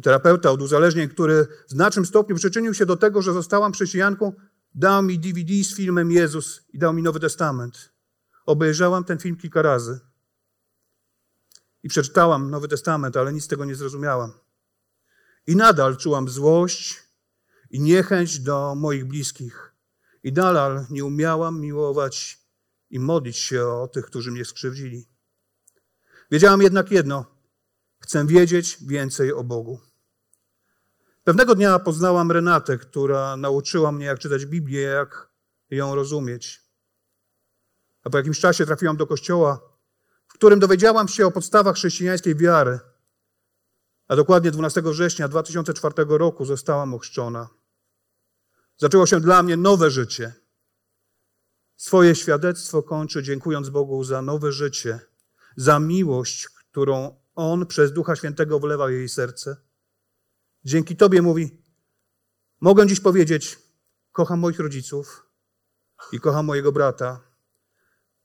Terapeuta 0.03 0.51
od 0.51 0.63
uzależnień, 0.63 1.09
który 1.09 1.47
w 1.69 1.71
znacznym 1.71 2.07
stopniu 2.07 2.37
przyczynił 2.37 2.75
się 2.75 2.87
do 2.87 2.97
tego, 2.97 3.23
że 3.23 3.33
zostałam 3.33 3.73
chrześcijanką, 3.73 4.33
dał 4.75 5.03
mi 5.03 5.19
DVD 5.19 5.65
z 5.65 5.77
filmem 5.77 6.11
Jezus 6.11 6.63
i 6.73 6.79
dał 6.79 6.93
mi 6.93 7.03
Nowy 7.03 7.21
Testament. 7.21 7.93
Obejrzałam 8.47 9.05
ten 9.05 9.19
film 9.19 9.37
kilka 9.37 9.63
razy. 9.63 10.12
I 11.83 11.89
przeczytałam 11.89 12.51
Nowy 12.51 12.69
Testament, 12.69 13.17
ale 13.17 13.33
nic 13.33 13.45
z 13.45 13.49
tego 13.49 13.65
nie 13.65 13.75
zrozumiałam. 13.75 14.33
I 15.47 15.57
nadal 15.57 15.97
czułam 15.97 16.29
złość 16.29 17.03
i 17.71 17.81
niechęć 17.81 18.39
do 18.39 18.75
moich 18.75 19.05
bliskich. 19.05 19.75
I 20.23 20.33
nadal 20.33 20.87
nie 20.91 21.05
umiałam 21.05 21.61
miłować 21.61 22.39
i 22.91 23.01
modlić 23.01 23.37
się 23.37 23.67
o 23.67 23.89
tych, 23.89 24.07
którzy 24.07 24.33
mnie 24.33 24.45
skrzywdzili. 24.45 25.09
Wiedziałam 26.31 26.63
jednak 26.63 26.91
jedno: 26.91 27.25
chcę 27.99 28.27
wiedzieć 28.27 28.79
więcej 28.87 29.33
o 29.33 29.45
Bogu. 29.45 29.81
Pewnego 31.25 31.55
dnia 31.55 31.79
poznałam 31.79 32.33
Renatę, 32.33 32.79
która 32.79 33.37
nauczyła 33.37 33.93
mnie, 33.93 34.07
jak 34.07 34.19
czytać 34.19 34.47
Biblię, 34.47 34.81
jak 34.81 35.33
ją 35.71 35.95
rozumieć. 35.95 36.63
A 38.05 38.11
po 38.11 38.19
jakimś 38.19 38.41
czasie 38.41 38.67
trafiłam 38.67 38.97
do 38.97 39.07
kościoła, 39.07 39.72
którym 40.43 40.61
dowiedziałam 40.61 41.09
się 41.09 41.27
o 41.27 41.31
podstawach 41.31 41.77
chrześcijańskiej 41.77 42.37
wiary. 42.37 42.81
A 44.09 44.17
dokładnie 44.17 44.51
12 44.51 44.83
września 44.83 45.29
2004 45.29 45.95
roku 46.09 46.45
zostałam 46.45 46.95
ochrzczona. 46.95 47.49
Zaczęło 48.77 49.07
się 49.07 49.21
dla 49.21 49.43
mnie 49.43 49.57
nowe 49.57 49.91
życie. 49.91 50.35
Swoje 51.77 52.15
świadectwo 52.15 52.83
kończę 52.83 53.23
dziękując 53.23 53.69
Bogu 53.69 54.05
za 54.05 54.23
nowe 54.23 54.53
życie, 54.53 55.01
za 55.57 55.79
miłość, 55.79 56.49
którą 56.49 57.21
On 57.35 57.67
przez 57.67 57.93
Ducha 57.93 58.17
Świętego 58.17 58.61
wlewa 58.61 58.91
jej 58.91 59.09
serce. 59.09 59.57
Dzięki 60.65 60.97
Tobie 60.97 61.23
mówi, 61.23 61.65
mogę 62.61 62.87
dziś 62.87 63.01
powiedzieć, 63.01 63.59
kocham 64.13 64.41
moich 64.41 64.61
rodziców 64.61 65.27
i 66.13 66.21
kocham 66.21 66.47
mojego 66.47 66.73
brata, 66.73 67.32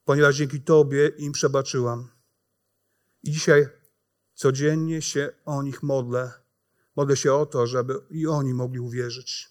ponieważ 0.08 0.36
dzięki 0.36 0.60
Tobie 0.60 1.08
im 1.08 1.32
przebaczyłam. 1.32 2.10
I 3.22 3.30
dzisiaj 3.30 3.68
codziennie 4.34 5.02
się 5.02 5.32
o 5.44 5.62
nich 5.62 5.82
modlę. 5.82 6.32
Modlę 6.96 7.16
się 7.16 7.32
o 7.34 7.46
to, 7.46 7.66
żeby 7.66 8.00
i 8.10 8.26
oni 8.26 8.54
mogli 8.54 8.80
uwierzyć. 8.80 9.50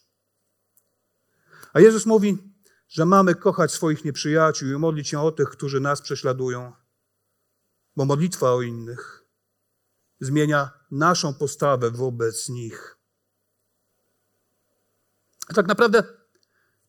A 1.73 1.79
Jezus 1.79 2.05
mówi, 2.05 2.37
że 2.87 3.05
mamy 3.05 3.35
kochać 3.35 3.71
swoich 3.71 4.05
nieprzyjaciół 4.05 4.69
i 4.69 4.77
modlić 4.77 5.07
się 5.07 5.21
o 5.21 5.31
tych, 5.31 5.49
którzy 5.49 5.79
nas 5.79 6.01
prześladują. 6.01 6.73
Bo 7.95 8.05
modlitwa 8.05 8.53
o 8.53 8.61
innych 8.61 9.25
zmienia 10.19 10.71
naszą 10.91 11.33
postawę 11.33 11.91
wobec 11.91 12.49
nich. 12.49 12.97
A 15.47 15.53
tak 15.53 15.67
naprawdę 15.67 16.03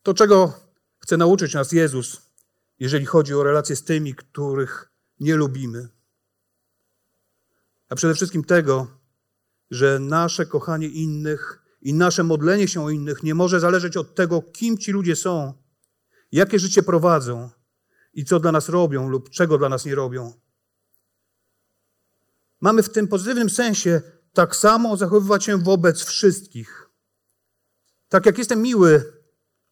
to, 0.02 0.14
czego 0.14 0.52
chce 0.98 1.16
nauczyć 1.16 1.54
nas 1.54 1.72
Jezus, 1.72 2.27
jeżeli 2.78 3.06
chodzi 3.06 3.34
o 3.34 3.42
relacje 3.42 3.76
z 3.76 3.84
tymi, 3.84 4.14
których 4.14 4.90
nie 5.20 5.36
lubimy, 5.36 5.88
a 7.88 7.94
przede 7.94 8.14
wszystkim 8.14 8.44
tego, 8.44 8.86
że 9.70 9.98
nasze 9.98 10.46
kochanie 10.46 10.88
innych 10.88 11.62
i 11.82 11.94
nasze 11.94 12.24
modlenie 12.24 12.68
się 12.68 12.84
o 12.84 12.90
innych 12.90 13.22
nie 13.22 13.34
może 13.34 13.60
zależeć 13.60 13.96
od 13.96 14.14
tego, 14.14 14.42
kim 14.42 14.78
ci 14.78 14.92
ludzie 14.92 15.16
są, 15.16 15.54
jakie 16.32 16.58
życie 16.58 16.82
prowadzą 16.82 17.50
i 18.14 18.24
co 18.24 18.40
dla 18.40 18.52
nas 18.52 18.68
robią 18.68 19.08
lub 19.08 19.30
czego 19.30 19.58
dla 19.58 19.68
nas 19.68 19.84
nie 19.84 19.94
robią. 19.94 20.32
Mamy 22.60 22.82
w 22.82 22.88
tym 22.88 23.08
pozytywnym 23.08 23.50
sensie 23.50 24.02
tak 24.32 24.56
samo 24.56 24.96
zachowywać 24.96 25.44
się 25.44 25.58
wobec 25.58 26.04
wszystkich. 26.04 26.90
Tak 28.08 28.26
jak 28.26 28.38
jestem 28.38 28.62
miły 28.62 29.17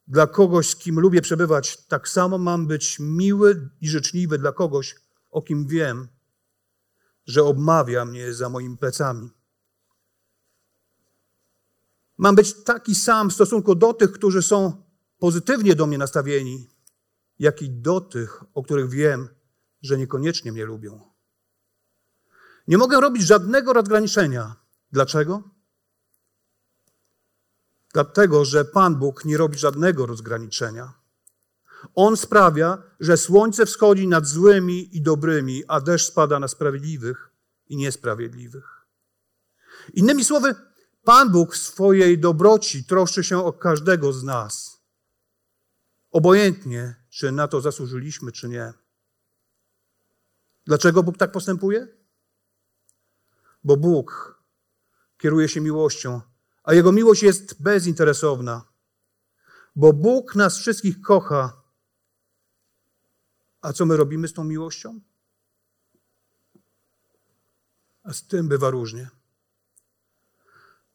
dla 0.06 0.26
kogoś, 0.26 0.70
z 0.70 0.76
kim 0.76 1.00
lubię 1.00 1.22
przebywać, 1.22 1.86
tak 1.86 2.08
samo 2.08 2.38
mam 2.38 2.66
być 2.66 2.96
miły 3.00 3.70
i 3.80 3.88
życzliwy 3.88 4.38
dla 4.38 4.52
kogoś, 4.52 4.96
o 5.30 5.42
kim 5.42 5.66
wiem, 5.66 6.08
że 7.26 7.44
obmawia 7.44 8.04
mnie 8.04 8.34
za 8.34 8.48
moimi 8.48 8.78
plecami. 8.78 9.30
Mam 12.18 12.34
być 12.34 12.64
taki 12.64 12.94
sam 12.94 13.30
w 13.30 13.32
stosunku 13.32 13.74
do 13.74 13.94
tych, 13.94 14.12
którzy 14.12 14.42
są 14.42 14.84
pozytywnie 15.18 15.74
do 15.74 15.86
mnie 15.86 15.98
nastawieni, 15.98 16.68
jak 17.38 17.62
i 17.62 17.70
do 17.70 18.00
tych, 18.00 18.44
o 18.54 18.62
których 18.62 18.90
wiem, 18.90 19.28
że 19.82 19.98
niekoniecznie 19.98 20.52
mnie 20.52 20.64
lubią. 20.64 21.00
Nie 22.68 22.78
mogę 22.78 23.00
robić 23.00 23.22
żadnego 23.22 23.72
rozgraniczenia. 23.72 24.56
Dlaczego? 24.92 25.55
Dlatego, 27.96 28.44
że 28.44 28.64
Pan 28.64 28.96
Bóg 28.96 29.24
nie 29.24 29.36
robi 29.36 29.58
żadnego 29.58 30.06
rozgraniczenia. 30.06 30.92
On 31.94 32.16
sprawia, 32.16 32.82
że 33.00 33.16
słońce 33.16 33.66
wschodzi 33.66 34.08
nad 34.08 34.26
złymi 34.26 34.96
i 34.96 35.02
dobrymi, 35.02 35.62
a 35.68 35.80
deszcz 35.80 36.08
spada 36.08 36.38
na 36.38 36.48
sprawiedliwych 36.48 37.30
i 37.66 37.76
niesprawiedliwych. 37.76 38.86
Innymi 39.94 40.24
słowy, 40.24 40.54
Pan 41.04 41.32
Bóg 41.32 41.54
w 41.54 41.58
swojej 41.58 42.18
dobroci 42.18 42.84
troszczy 42.84 43.24
się 43.24 43.44
o 43.44 43.52
każdego 43.52 44.12
z 44.12 44.24
nas. 44.24 44.80
Obojętnie, 46.10 46.94
czy 47.10 47.32
na 47.32 47.48
to 47.48 47.60
zasłużyliśmy, 47.60 48.32
czy 48.32 48.48
nie. 48.48 48.72
Dlaczego 50.66 51.02
Bóg 51.02 51.16
tak 51.18 51.32
postępuje? 51.32 51.88
Bo 53.64 53.76
Bóg 53.76 54.38
kieruje 55.18 55.48
się 55.48 55.60
miłością, 55.60 56.20
a 56.66 56.74
Jego 56.74 56.92
miłość 56.92 57.22
jest 57.22 57.62
bezinteresowna, 57.62 58.64
bo 59.76 59.92
Bóg 59.92 60.34
nas 60.34 60.58
wszystkich 60.58 61.00
kocha. 61.00 61.62
A 63.60 63.72
co 63.72 63.86
my 63.86 63.96
robimy 63.96 64.28
z 64.28 64.32
tą 64.32 64.44
miłością? 64.44 65.00
A 68.02 68.12
z 68.12 68.26
tym 68.26 68.48
bywa 68.48 68.70
różnie. 68.70 69.10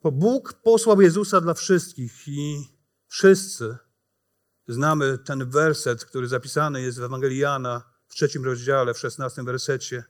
Bo 0.04 0.12
Bóg 0.12 0.54
posłał 0.54 1.02
Jezusa 1.02 1.42
dla 1.42 1.54
wszystkich 1.54 2.28
i 2.28 2.68
wszyscy 3.08 3.78
znamy 4.68 5.18
ten 5.18 5.50
werset, 5.50 6.06
który 6.06 6.28
zapisany 6.28 6.82
jest 6.82 7.00
w 7.00 7.04
Ewangelii 7.04 7.38
Jana 7.38 7.84
w 8.08 8.14
trzecim 8.14 8.46
rozdziale, 8.46 8.94
w 8.94 9.00
szesnastym 9.00 9.46
wersecie, 9.46 10.04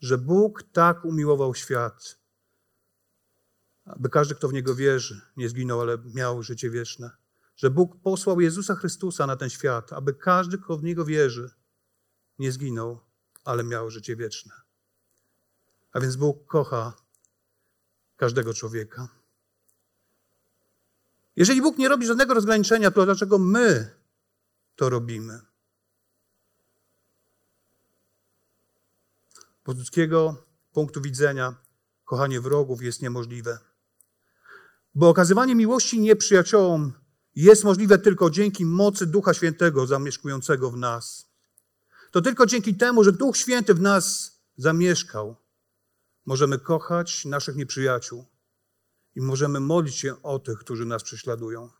że 0.00 0.18
Bóg 0.18 0.62
tak 0.72 1.04
umiłował 1.04 1.54
świat, 1.54 2.19
aby 3.96 4.08
każdy, 4.08 4.34
kto 4.34 4.48
w 4.48 4.52
Niego 4.52 4.74
wierzy, 4.74 5.20
nie 5.36 5.48
zginął, 5.48 5.80
ale 5.80 5.98
miał 6.14 6.42
życie 6.42 6.70
wieczne. 6.70 7.10
Że 7.56 7.70
Bóg 7.70 8.00
posłał 8.02 8.40
Jezusa 8.40 8.74
Chrystusa 8.74 9.26
na 9.26 9.36
ten 9.36 9.50
świat, 9.50 9.92
aby 9.92 10.14
każdy, 10.14 10.58
kto 10.58 10.76
w 10.76 10.82
Niego 10.82 11.04
wierzy, 11.04 11.50
nie 12.38 12.52
zginął, 12.52 13.00
ale 13.44 13.64
miał 13.64 13.90
życie 13.90 14.16
wieczne. 14.16 14.52
A 15.92 16.00
więc 16.00 16.16
Bóg 16.16 16.46
kocha 16.46 16.92
każdego 18.16 18.54
człowieka. 18.54 19.08
Jeżeli 21.36 21.62
Bóg 21.62 21.78
nie 21.78 21.88
robi 21.88 22.06
żadnego 22.06 22.34
rozgraniczenia, 22.34 22.90
to 22.90 23.04
dlaczego 23.04 23.38
my 23.38 23.94
to 24.76 24.88
robimy? 24.88 25.40
Z 29.68 29.78
ludzkiego 29.78 30.44
punktu 30.72 31.00
widzenia 31.00 31.54
kochanie 32.04 32.40
wrogów 32.40 32.82
jest 32.82 33.02
niemożliwe. 33.02 33.58
Bo 34.94 35.08
okazywanie 35.08 35.54
miłości 35.54 36.00
nieprzyjaciołom 36.00 36.92
jest 37.36 37.64
możliwe 37.64 37.98
tylko 37.98 38.30
dzięki 38.30 38.66
mocy 38.66 39.06
Ducha 39.06 39.34
Świętego 39.34 39.86
zamieszkującego 39.86 40.70
w 40.70 40.76
nas. 40.76 41.30
To 42.10 42.20
tylko 42.20 42.46
dzięki 42.46 42.74
temu, 42.74 43.04
że 43.04 43.12
Duch 43.12 43.36
Święty 43.36 43.74
w 43.74 43.80
nas 43.80 44.36
zamieszkał, 44.56 45.36
możemy 46.26 46.58
kochać 46.58 47.24
naszych 47.24 47.56
nieprzyjaciół 47.56 48.24
i 49.16 49.20
możemy 49.20 49.60
modlić 49.60 49.96
się 49.96 50.22
o 50.22 50.38
tych, 50.38 50.58
którzy 50.58 50.84
nas 50.84 51.02
prześladują. 51.02 51.70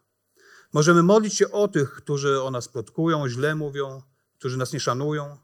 Możemy 0.72 1.02
modlić 1.02 1.34
się 1.34 1.50
o 1.50 1.68
tych, 1.68 1.92
którzy 1.92 2.42
o 2.42 2.50
nas 2.50 2.68
plotkują, 2.68 3.28
źle 3.28 3.54
mówią, 3.54 4.02
którzy 4.38 4.56
nas 4.56 4.72
nie 4.72 4.80
szanują. 4.80 5.38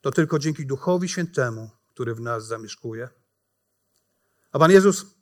To 0.00 0.10
tylko 0.10 0.38
dzięki 0.38 0.66
Duchowi 0.66 1.08
Świętemu, 1.08 1.70
który 1.88 2.14
w 2.14 2.20
nas 2.20 2.46
zamieszkuje. 2.46 3.08
A 4.52 4.58
Pan 4.58 4.70
Jezus 4.70 5.15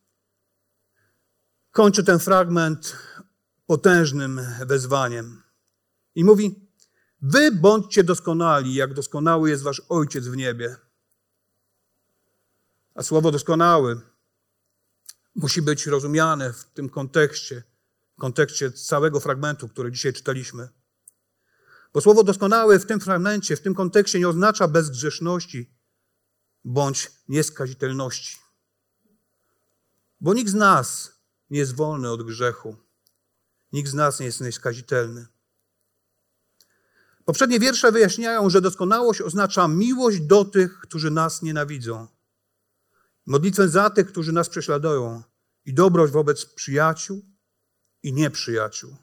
kończy 1.75 2.05
ten 2.05 2.19
fragment 2.19 2.97
potężnym 3.67 4.41
wezwaniem 4.67 5.43
i 6.15 6.25
mówi: 6.25 6.69
Wy 7.23 7.53
bądźcie 7.53 8.05
doskonali, 8.05 8.75
jak 8.75 8.95
doskonały 8.95 9.51
jest 9.51 9.63
Wasz 9.63 9.83
Ojciec 9.89 10.29
w 10.29 10.37
niebie. 10.37 10.77
A 12.95 13.03
słowo 13.03 13.31
doskonały 13.31 14.01
musi 15.35 15.63
być 15.63 15.87
rozumiane 15.87 16.53
w 16.53 16.65
tym 16.65 16.89
kontekście, 16.89 17.63
w 18.17 18.21
kontekście 18.21 18.73
całego 18.73 19.21
fragmentu, 19.21 19.69
który 19.69 19.93
dzisiaj 19.93 20.13
czytaliśmy. 20.13 20.69
Bo 21.93 22.01
słowo 22.01 22.25
doskonały 22.25 22.79
w 22.79 22.87
tym 22.87 23.01
fragmencie, 23.01 23.57
w 23.57 23.63
tym 23.63 23.75
kontekście 23.75 24.19
nie 24.19 24.29
oznacza 24.29 24.69
bezgrzeszności 24.69 25.75
bądź 26.65 27.11
nieskazitelności. 27.29 28.39
Bo 30.21 30.35
nikt 30.35 30.51
z 30.51 30.55
nas 30.55 31.14
nie 31.55 31.61
jest 31.61 31.75
wolny 31.77 32.11
od 32.11 32.23
grzechu. 32.23 32.77
Nikt 33.73 33.91
z 33.91 33.95
nas 33.95 34.21
nie 34.21 34.27
jest 34.27 34.41
nieskazitelny. 34.41 35.27
Poprzednie 37.25 37.61
wiersze 37.61 37.93
wyjaśniają, 37.93 38.51
że 38.51 38.61
doskonałość 38.61 39.21
oznacza 39.21 39.69
miłość 39.69 40.21
do 40.21 40.45
tych, 40.45 40.81
którzy 40.81 41.11
nas 41.11 41.43
nienawidzą. 41.43 42.07
Modlitwę 43.27 43.69
za 43.69 43.91
tych, 43.91 44.07
którzy 44.07 44.33
nas 44.33 44.49
prześladują 44.49 45.23
i 45.65 45.75
dobroć 45.75 46.11
wobec 46.11 46.47
przyjaciół 46.47 47.25
i 48.03 48.13
nieprzyjaciół. 48.13 48.97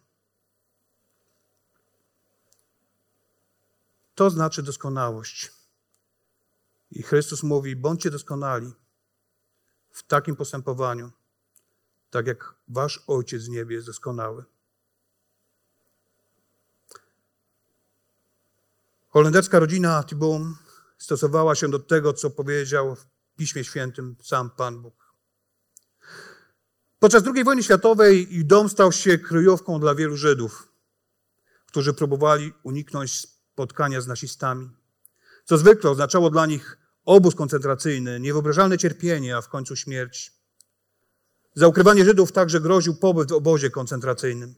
To 4.15 4.29
znaczy 4.29 4.63
doskonałość. 4.63 5.51
I 6.91 7.03
Chrystus 7.03 7.43
mówi: 7.43 7.75
bądźcie 7.75 8.11
doskonali 8.11 8.73
w 9.91 10.03
takim 10.03 10.35
postępowaniu, 10.35 11.11
tak 12.11 12.27
jak 12.27 12.53
wasz 12.67 13.03
Ojciec 13.07 13.45
w 13.45 13.49
niebie 13.49 13.75
jest 13.75 13.87
doskonały. 13.87 14.43
Holenderska 19.09 19.59
rodzina 19.59 20.03
Tibum 20.03 20.57
stosowała 20.97 21.55
się 21.55 21.69
do 21.69 21.79
tego, 21.79 22.13
co 22.13 22.29
powiedział 22.29 22.95
w 22.95 23.05
Piśmie 23.37 23.63
Świętym 23.63 24.15
sam 24.23 24.49
Pan 24.49 24.81
Bóg. 24.81 25.13
Podczas 26.99 27.23
II 27.35 27.43
wojny 27.43 27.63
światowej 27.63 28.35
ich 28.35 28.45
dom 28.45 28.69
stał 28.69 28.91
się 28.91 29.17
kryjówką 29.17 29.79
dla 29.79 29.95
wielu 29.95 30.17
Żydów, 30.17 30.67
którzy 31.65 31.93
próbowali 31.93 32.53
uniknąć 32.63 33.11
spotkania 33.19 34.01
z 34.01 34.07
nazistami, 34.07 34.69
co 35.45 35.57
zwykle 35.57 35.89
oznaczało 35.89 36.29
dla 36.29 36.45
nich 36.45 36.77
obóz 37.05 37.35
koncentracyjny, 37.35 38.19
niewyobrażalne 38.19 38.77
cierpienie, 38.77 39.37
a 39.37 39.41
w 39.41 39.49
końcu 39.49 39.75
śmierć. 39.75 40.40
Za 41.55 41.67
ukrywanie 41.67 42.05
Żydów 42.05 42.31
także 42.31 42.61
groził 42.61 42.95
pobyt 42.95 43.29
w 43.29 43.33
obozie 43.33 43.69
koncentracyjnym. 43.69 44.55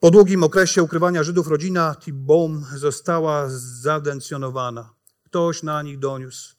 Po 0.00 0.10
długim 0.10 0.42
okresie 0.42 0.82
ukrywania 0.82 1.22
Żydów 1.22 1.48
rodzina 1.48 1.96
Tibom 2.00 2.66
została 2.76 3.46
zadencjonowana. 3.82 4.94
Ktoś 5.24 5.62
na 5.62 5.82
nich 5.82 5.98
doniósł. 5.98 6.56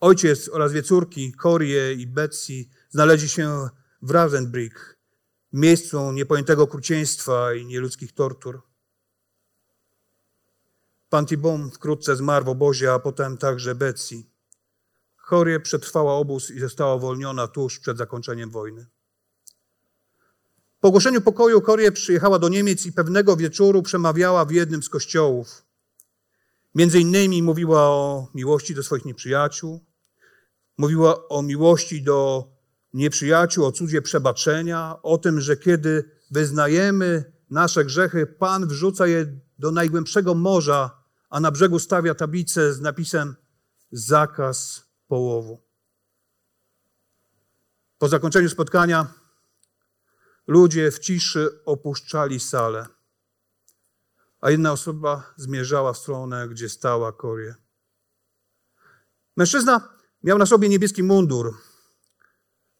Ojciec 0.00 0.48
oraz 0.48 0.72
dwie 0.72 0.82
córki, 0.82 1.32
Korie 1.32 1.92
i 1.92 2.06
Betsy, 2.06 2.64
znaleźli 2.90 3.28
się 3.28 3.68
w 4.02 4.10
Ravenbrick, 4.10 4.96
miejscu 5.52 6.12
niepojętego 6.12 6.62
okrucieństwa 6.62 7.54
i 7.54 7.66
nieludzkich 7.66 8.12
tortur. 8.12 8.62
Pan 11.08 11.26
Tibom 11.26 11.70
wkrótce 11.70 12.16
zmarł 12.16 12.44
w 12.44 12.48
obozie, 12.48 12.92
a 12.92 12.98
potem 12.98 13.38
także 13.38 13.74
Betsy. 13.74 14.24
Korie 15.28 15.60
przetrwała 15.60 16.12
obóz 16.14 16.50
i 16.50 16.60
została 16.60 16.94
uwolniona 16.94 17.48
tuż 17.48 17.78
przed 17.78 17.98
zakończeniem 17.98 18.50
wojny. 18.50 18.86
Po 20.80 20.88
ogłoszeniu 20.88 21.20
pokoju 21.20 21.60
Korie 21.60 21.92
przyjechała 21.92 22.38
do 22.38 22.48
Niemiec 22.48 22.86
i 22.86 22.92
pewnego 22.92 23.36
wieczoru 23.36 23.82
przemawiała 23.82 24.44
w 24.44 24.50
jednym 24.50 24.82
z 24.82 24.88
kościołów. 24.88 25.66
Między 26.74 27.00
innymi 27.00 27.42
mówiła 27.42 27.80
o 27.80 28.28
miłości 28.34 28.74
do 28.74 28.82
swoich 28.82 29.04
nieprzyjaciół, 29.04 29.84
mówiła 30.78 31.28
o 31.28 31.42
miłości 31.42 32.02
do 32.02 32.48
nieprzyjaciół, 32.94 33.64
o 33.64 33.72
cudzie 33.72 34.02
przebaczenia, 34.02 34.96
o 35.02 35.18
tym, 35.18 35.40
że 35.40 35.56
kiedy 35.56 36.10
wyznajemy 36.30 37.32
nasze 37.50 37.84
grzechy, 37.84 38.26
Pan 38.26 38.68
wrzuca 38.68 39.06
je 39.06 39.26
do 39.58 39.70
najgłębszego 39.70 40.34
morza, 40.34 41.02
a 41.30 41.40
na 41.40 41.50
brzegu 41.50 41.78
stawia 41.78 42.14
tablicę 42.14 42.72
z 42.72 42.80
napisem 42.80 43.36
zakaz 43.92 44.87
połowu. 45.08 45.62
Po 47.98 48.08
zakończeniu 48.08 48.48
spotkania 48.48 49.06
Ludzie 50.48 50.90
w 50.90 50.98
ciszy 50.98 51.64
opuszczali 51.64 52.40
salę, 52.40 52.86
a 54.40 54.50
jedna 54.50 54.72
osoba 54.72 55.34
zmierzała 55.36 55.92
w 55.92 55.98
stronę, 55.98 56.48
gdzie 56.48 56.68
stała 56.68 57.12
Korie. 57.12 57.54
Mężczyzna 59.36 59.88
miał 60.22 60.38
na 60.38 60.46
sobie 60.46 60.68
niebieski 60.68 61.02
mundur. 61.02 61.54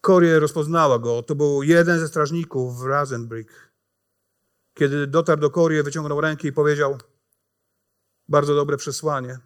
Korie 0.00 0.38
rozpoznała 0.38 0.98
go. 0.98 1.22
To 1.22 1.34
był 1.34 1.62
jeden 1.62 1.98
ze 1.98 2.08
strażników 2.08 2.78
w 2.78 2.84
Rasenbrick. 2.84 3.52
Kiedy 4.74 5.06
dotarł 5.06 5.40
do 5.40 5.50
Korie, 5.50 5.82
wyciągnął 5.82 6.20
rękę 6.20 6.48
i 6.48 6.52
powiedział: 6.52 6.98
Bardzo 8.28 8.54
dobre 8.54 8.76
przesłanie. 8.76 9.38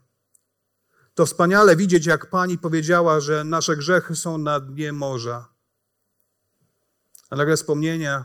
To 1.15 1.27
wspaniale 1.27 1.77
widzieć, 1.77 2.07
jak 2.07 2.31
pani 2.31 2.59
powiedziała, 2.59 3.21
że 3.21 3.45
nasze 3.45 3.77
grzechy 3.77 4.17
są 4.17 4.39
na 4.39 4.61
dnie 4.61 4.93
morza 4.93 5.53
a 7.33 7.37
nagle 7.37 7.57
wspomnienia 7.57 8.25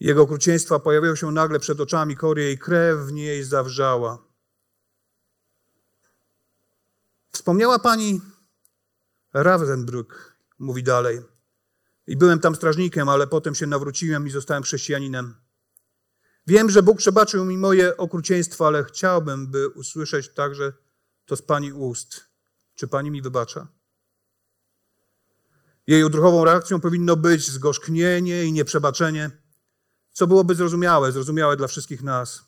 jego 0.00 0.22
okrucieństwa 0.22 0.78
pojawiają 0.78 1.14
się 1.14 1.32
nagle 1.32 1.58
przed 1.58 1.80
oczami 1.80 2.16
Kory 2.16 2.52
i 2.52 2.58
krew 2.58 2.98
w 2.98 3.12
niej 3.12 3.44
zawrzała. 3.44 4.18
Wspomniała 7.32 7.78
pani 7.78 8.20
Ravensbrück, 9.34 10.06
mówi 10.58 10.82
dalej. 10.82 11.20
I 12.06 12.16
byłem 12.16 12.38
tam 12.38 12.54
strażnikiem, 12.54 13.08
ale 13.08 13.26
potem 13.26 13.54
się 13.54 13.66
nawróciłem 13.66 14.26
i 14.26 14.30
zostałem 14.30 14.62
chrześcijaninem. 14.62 15.34
Wiem, 16.46 16.70
że 16.70 16.82
Bóg 16.82 16.98
przebaczył 16.98 17.44
mi 17.44 17.58
moje 17.58 17.96
okrucieństwo, 17.96 18.66
ale 18.66 18.84
chciałbym, 18.84 19.50
by 19.50 19.68
usłyszeć 19.68 20.28
także 20.34 20.72
to 21.28 21.36
z 21.36 21.42
pani 21.42 21.72
ust. 21.72 22.28
Czy 22.74 22.88
pani 22.88 23.10
mi 23.10 23.22
wybacza? 23.22 23.68
Jej 25.86 26.04
odruchową 26.04 26.44
reakcją 26.44 26.80
powinno 26.80 27.16
być 27.16 27.50
zgorzknienie 27.50 28.44
i 28.44 28.52
nieprzebaczenie, 28.52 29.30
co 30.12 30.26
byłoby 30.26 30.54
zrozumiałe, 30.54 31.12
zrozumiałe 31.12 31.56
dla 31.56 31.66
wszystkich 31.66 32.02
nas. 32.02 32.44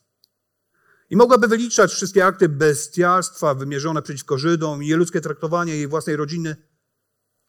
I 1.11 1.17
mogłaby 1.17 1.49
wyliczać 1.49 1.93
wszystkie 1.93 2.27
akty 2.27 2.49
bestialstwa 2.49 3.55
wymierzone 3.55 4.03
przeciwko 4.03 4.39
Żydom 4.39 4.83
i 4.83 4.87
nieludzkie 4.87 5.21
traktowanie 5.21 5.77
jej 5.77 5.89
własnej 5.89 6.17
rodziny, 6.17 6.57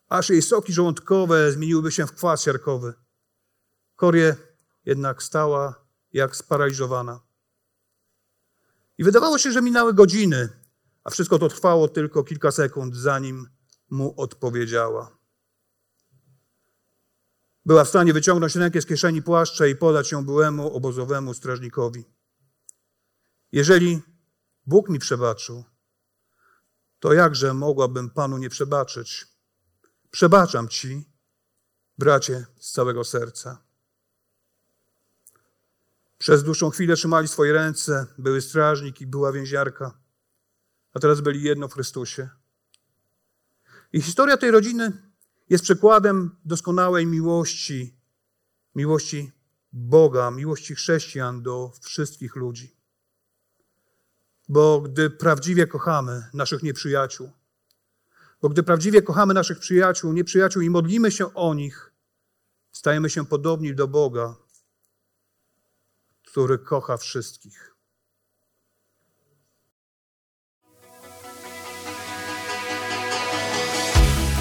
aż 0.09 0.29
jej 0.29 0.41
soki 0.41 0.73
żołądkowe 0.73 1.51
zmieniłyby 1.51 1.91
się 1.91 2.07
w 2.07 2.13
kwas 2.13 2.43
siarkowy. 2.43 2.93
Korie 3.95 4.35
jednak 4.85 5.23
stała 5.23 5.85
jak 6.13 6.35
sparaliżowana. 6.35 7.19
I 8.97 9.03
wydawało 9.03 9.37
się, 9.37 9.51
że 9.51 9.61
minęły 9.61 9.93
godziny, 9.93 10.60
a 11.03 11.09
wszystko 11.09 11.39
to 11.39 11.49
trwało 11.49 11.87
tylko 11.87 12.23
kilka 12.23 12.51
sekund, 12.51 12.95
zanim 12.95 13.47
mu 13.89 14.21
odpowiedziała. 14.21 15.17
Była 17.65 17.83
w 17.83 17.89
stanie 17.89 18.13
wyciągnąć 18.13 18.55
rękę 18.55 18.81
z 18.81 18.85
kieszeni 18.85 19.21
płaszcza 19.21 19.67
i 19.67 19.75
podać 19.75 20.11
ją 20.11 20.25
byłemu 20.25 20.75
obozowemu 20.75 21.33
strażnikowi. 21.33 22.05
Jeżeli 23.51 24.01
Bóg 24.65 24.89
mi 24.89 24.99
przebaczył, 24.99 25.63
to 26.99 27.13
jakże 27.13 27.53
mogłabym 27.53 28.09
Panu 28.09 28.37
nie 28.37 28.49
przebaczyć? 28.49 29.27
Przebaczam 30.11 30.67
Ci, 30.67 31.09
bracie, 31.97 32.45
z 32.59 32.71
całego 32.71 33.03
serca. 33.03 33.63
Przez 36.17 36.43
dłuższą 36.43 36.69
chwilę 36.69 36.95
trzymali 36.95 37.27
swoje 37.27 37.53
ręce, 37.53 38.05
były 38.17 38.41
strażnik 38.41 39.01
i 39.01 39.07
była 39.07 39.31
więziarka, 39.31 40.00
a 40.93 40.99
teraz 40.99 41.21
byli 41.21 41.43
jedno 41.43 41.67
w 41.67 41.73
Chrystusie. 41.73 42.29
I 43.93 44.01
historia 44.01 44.37
tej 44.37 44.51
rodziny 44.51 44.91
jest 45.49 45.63
przykładem 45.63 46.35
doskonałej 46.45 47.05
miłości, 47.05 47.95
miłości 48.75 49.31
Boga, 49.73 50.31
miłości 50.31 50.75
chrześcijan 50.75 51.43
do 51.43 51.71
wszystkich 51.81 52.35
ludzi. 52.35 52.75
Bo 54.49 54.81
gdy 54.81 55.09
prawdziwie 55.09 55.67
kochamy 55.67 56.29
naszych 56.33 56.63
nieprzyjaciół, 56.63 57.31
bo 58.41 58.49
gdy 58.49 58.63
prawdziwie 58.63 59.01
kochamy 59.01 59.33
naszych 59.33 59.59
przyjaciół, 59.59 60.13
nieprzyjaciół 60.13 60.61
i 60.61 60.69
modlimy 60.69 61.11
się 61.11 61.33
o 61.33 61.53
nich, 61.53 61.93
stajemy 62.71 63.09
się 63.09 63.25
podobni 63.25 63.75
do 63.75 63.87
Boga, 63.87 64.35
który 66.25 66.59
kocha 66.59 66.97
wszystkich. 66.97 67.70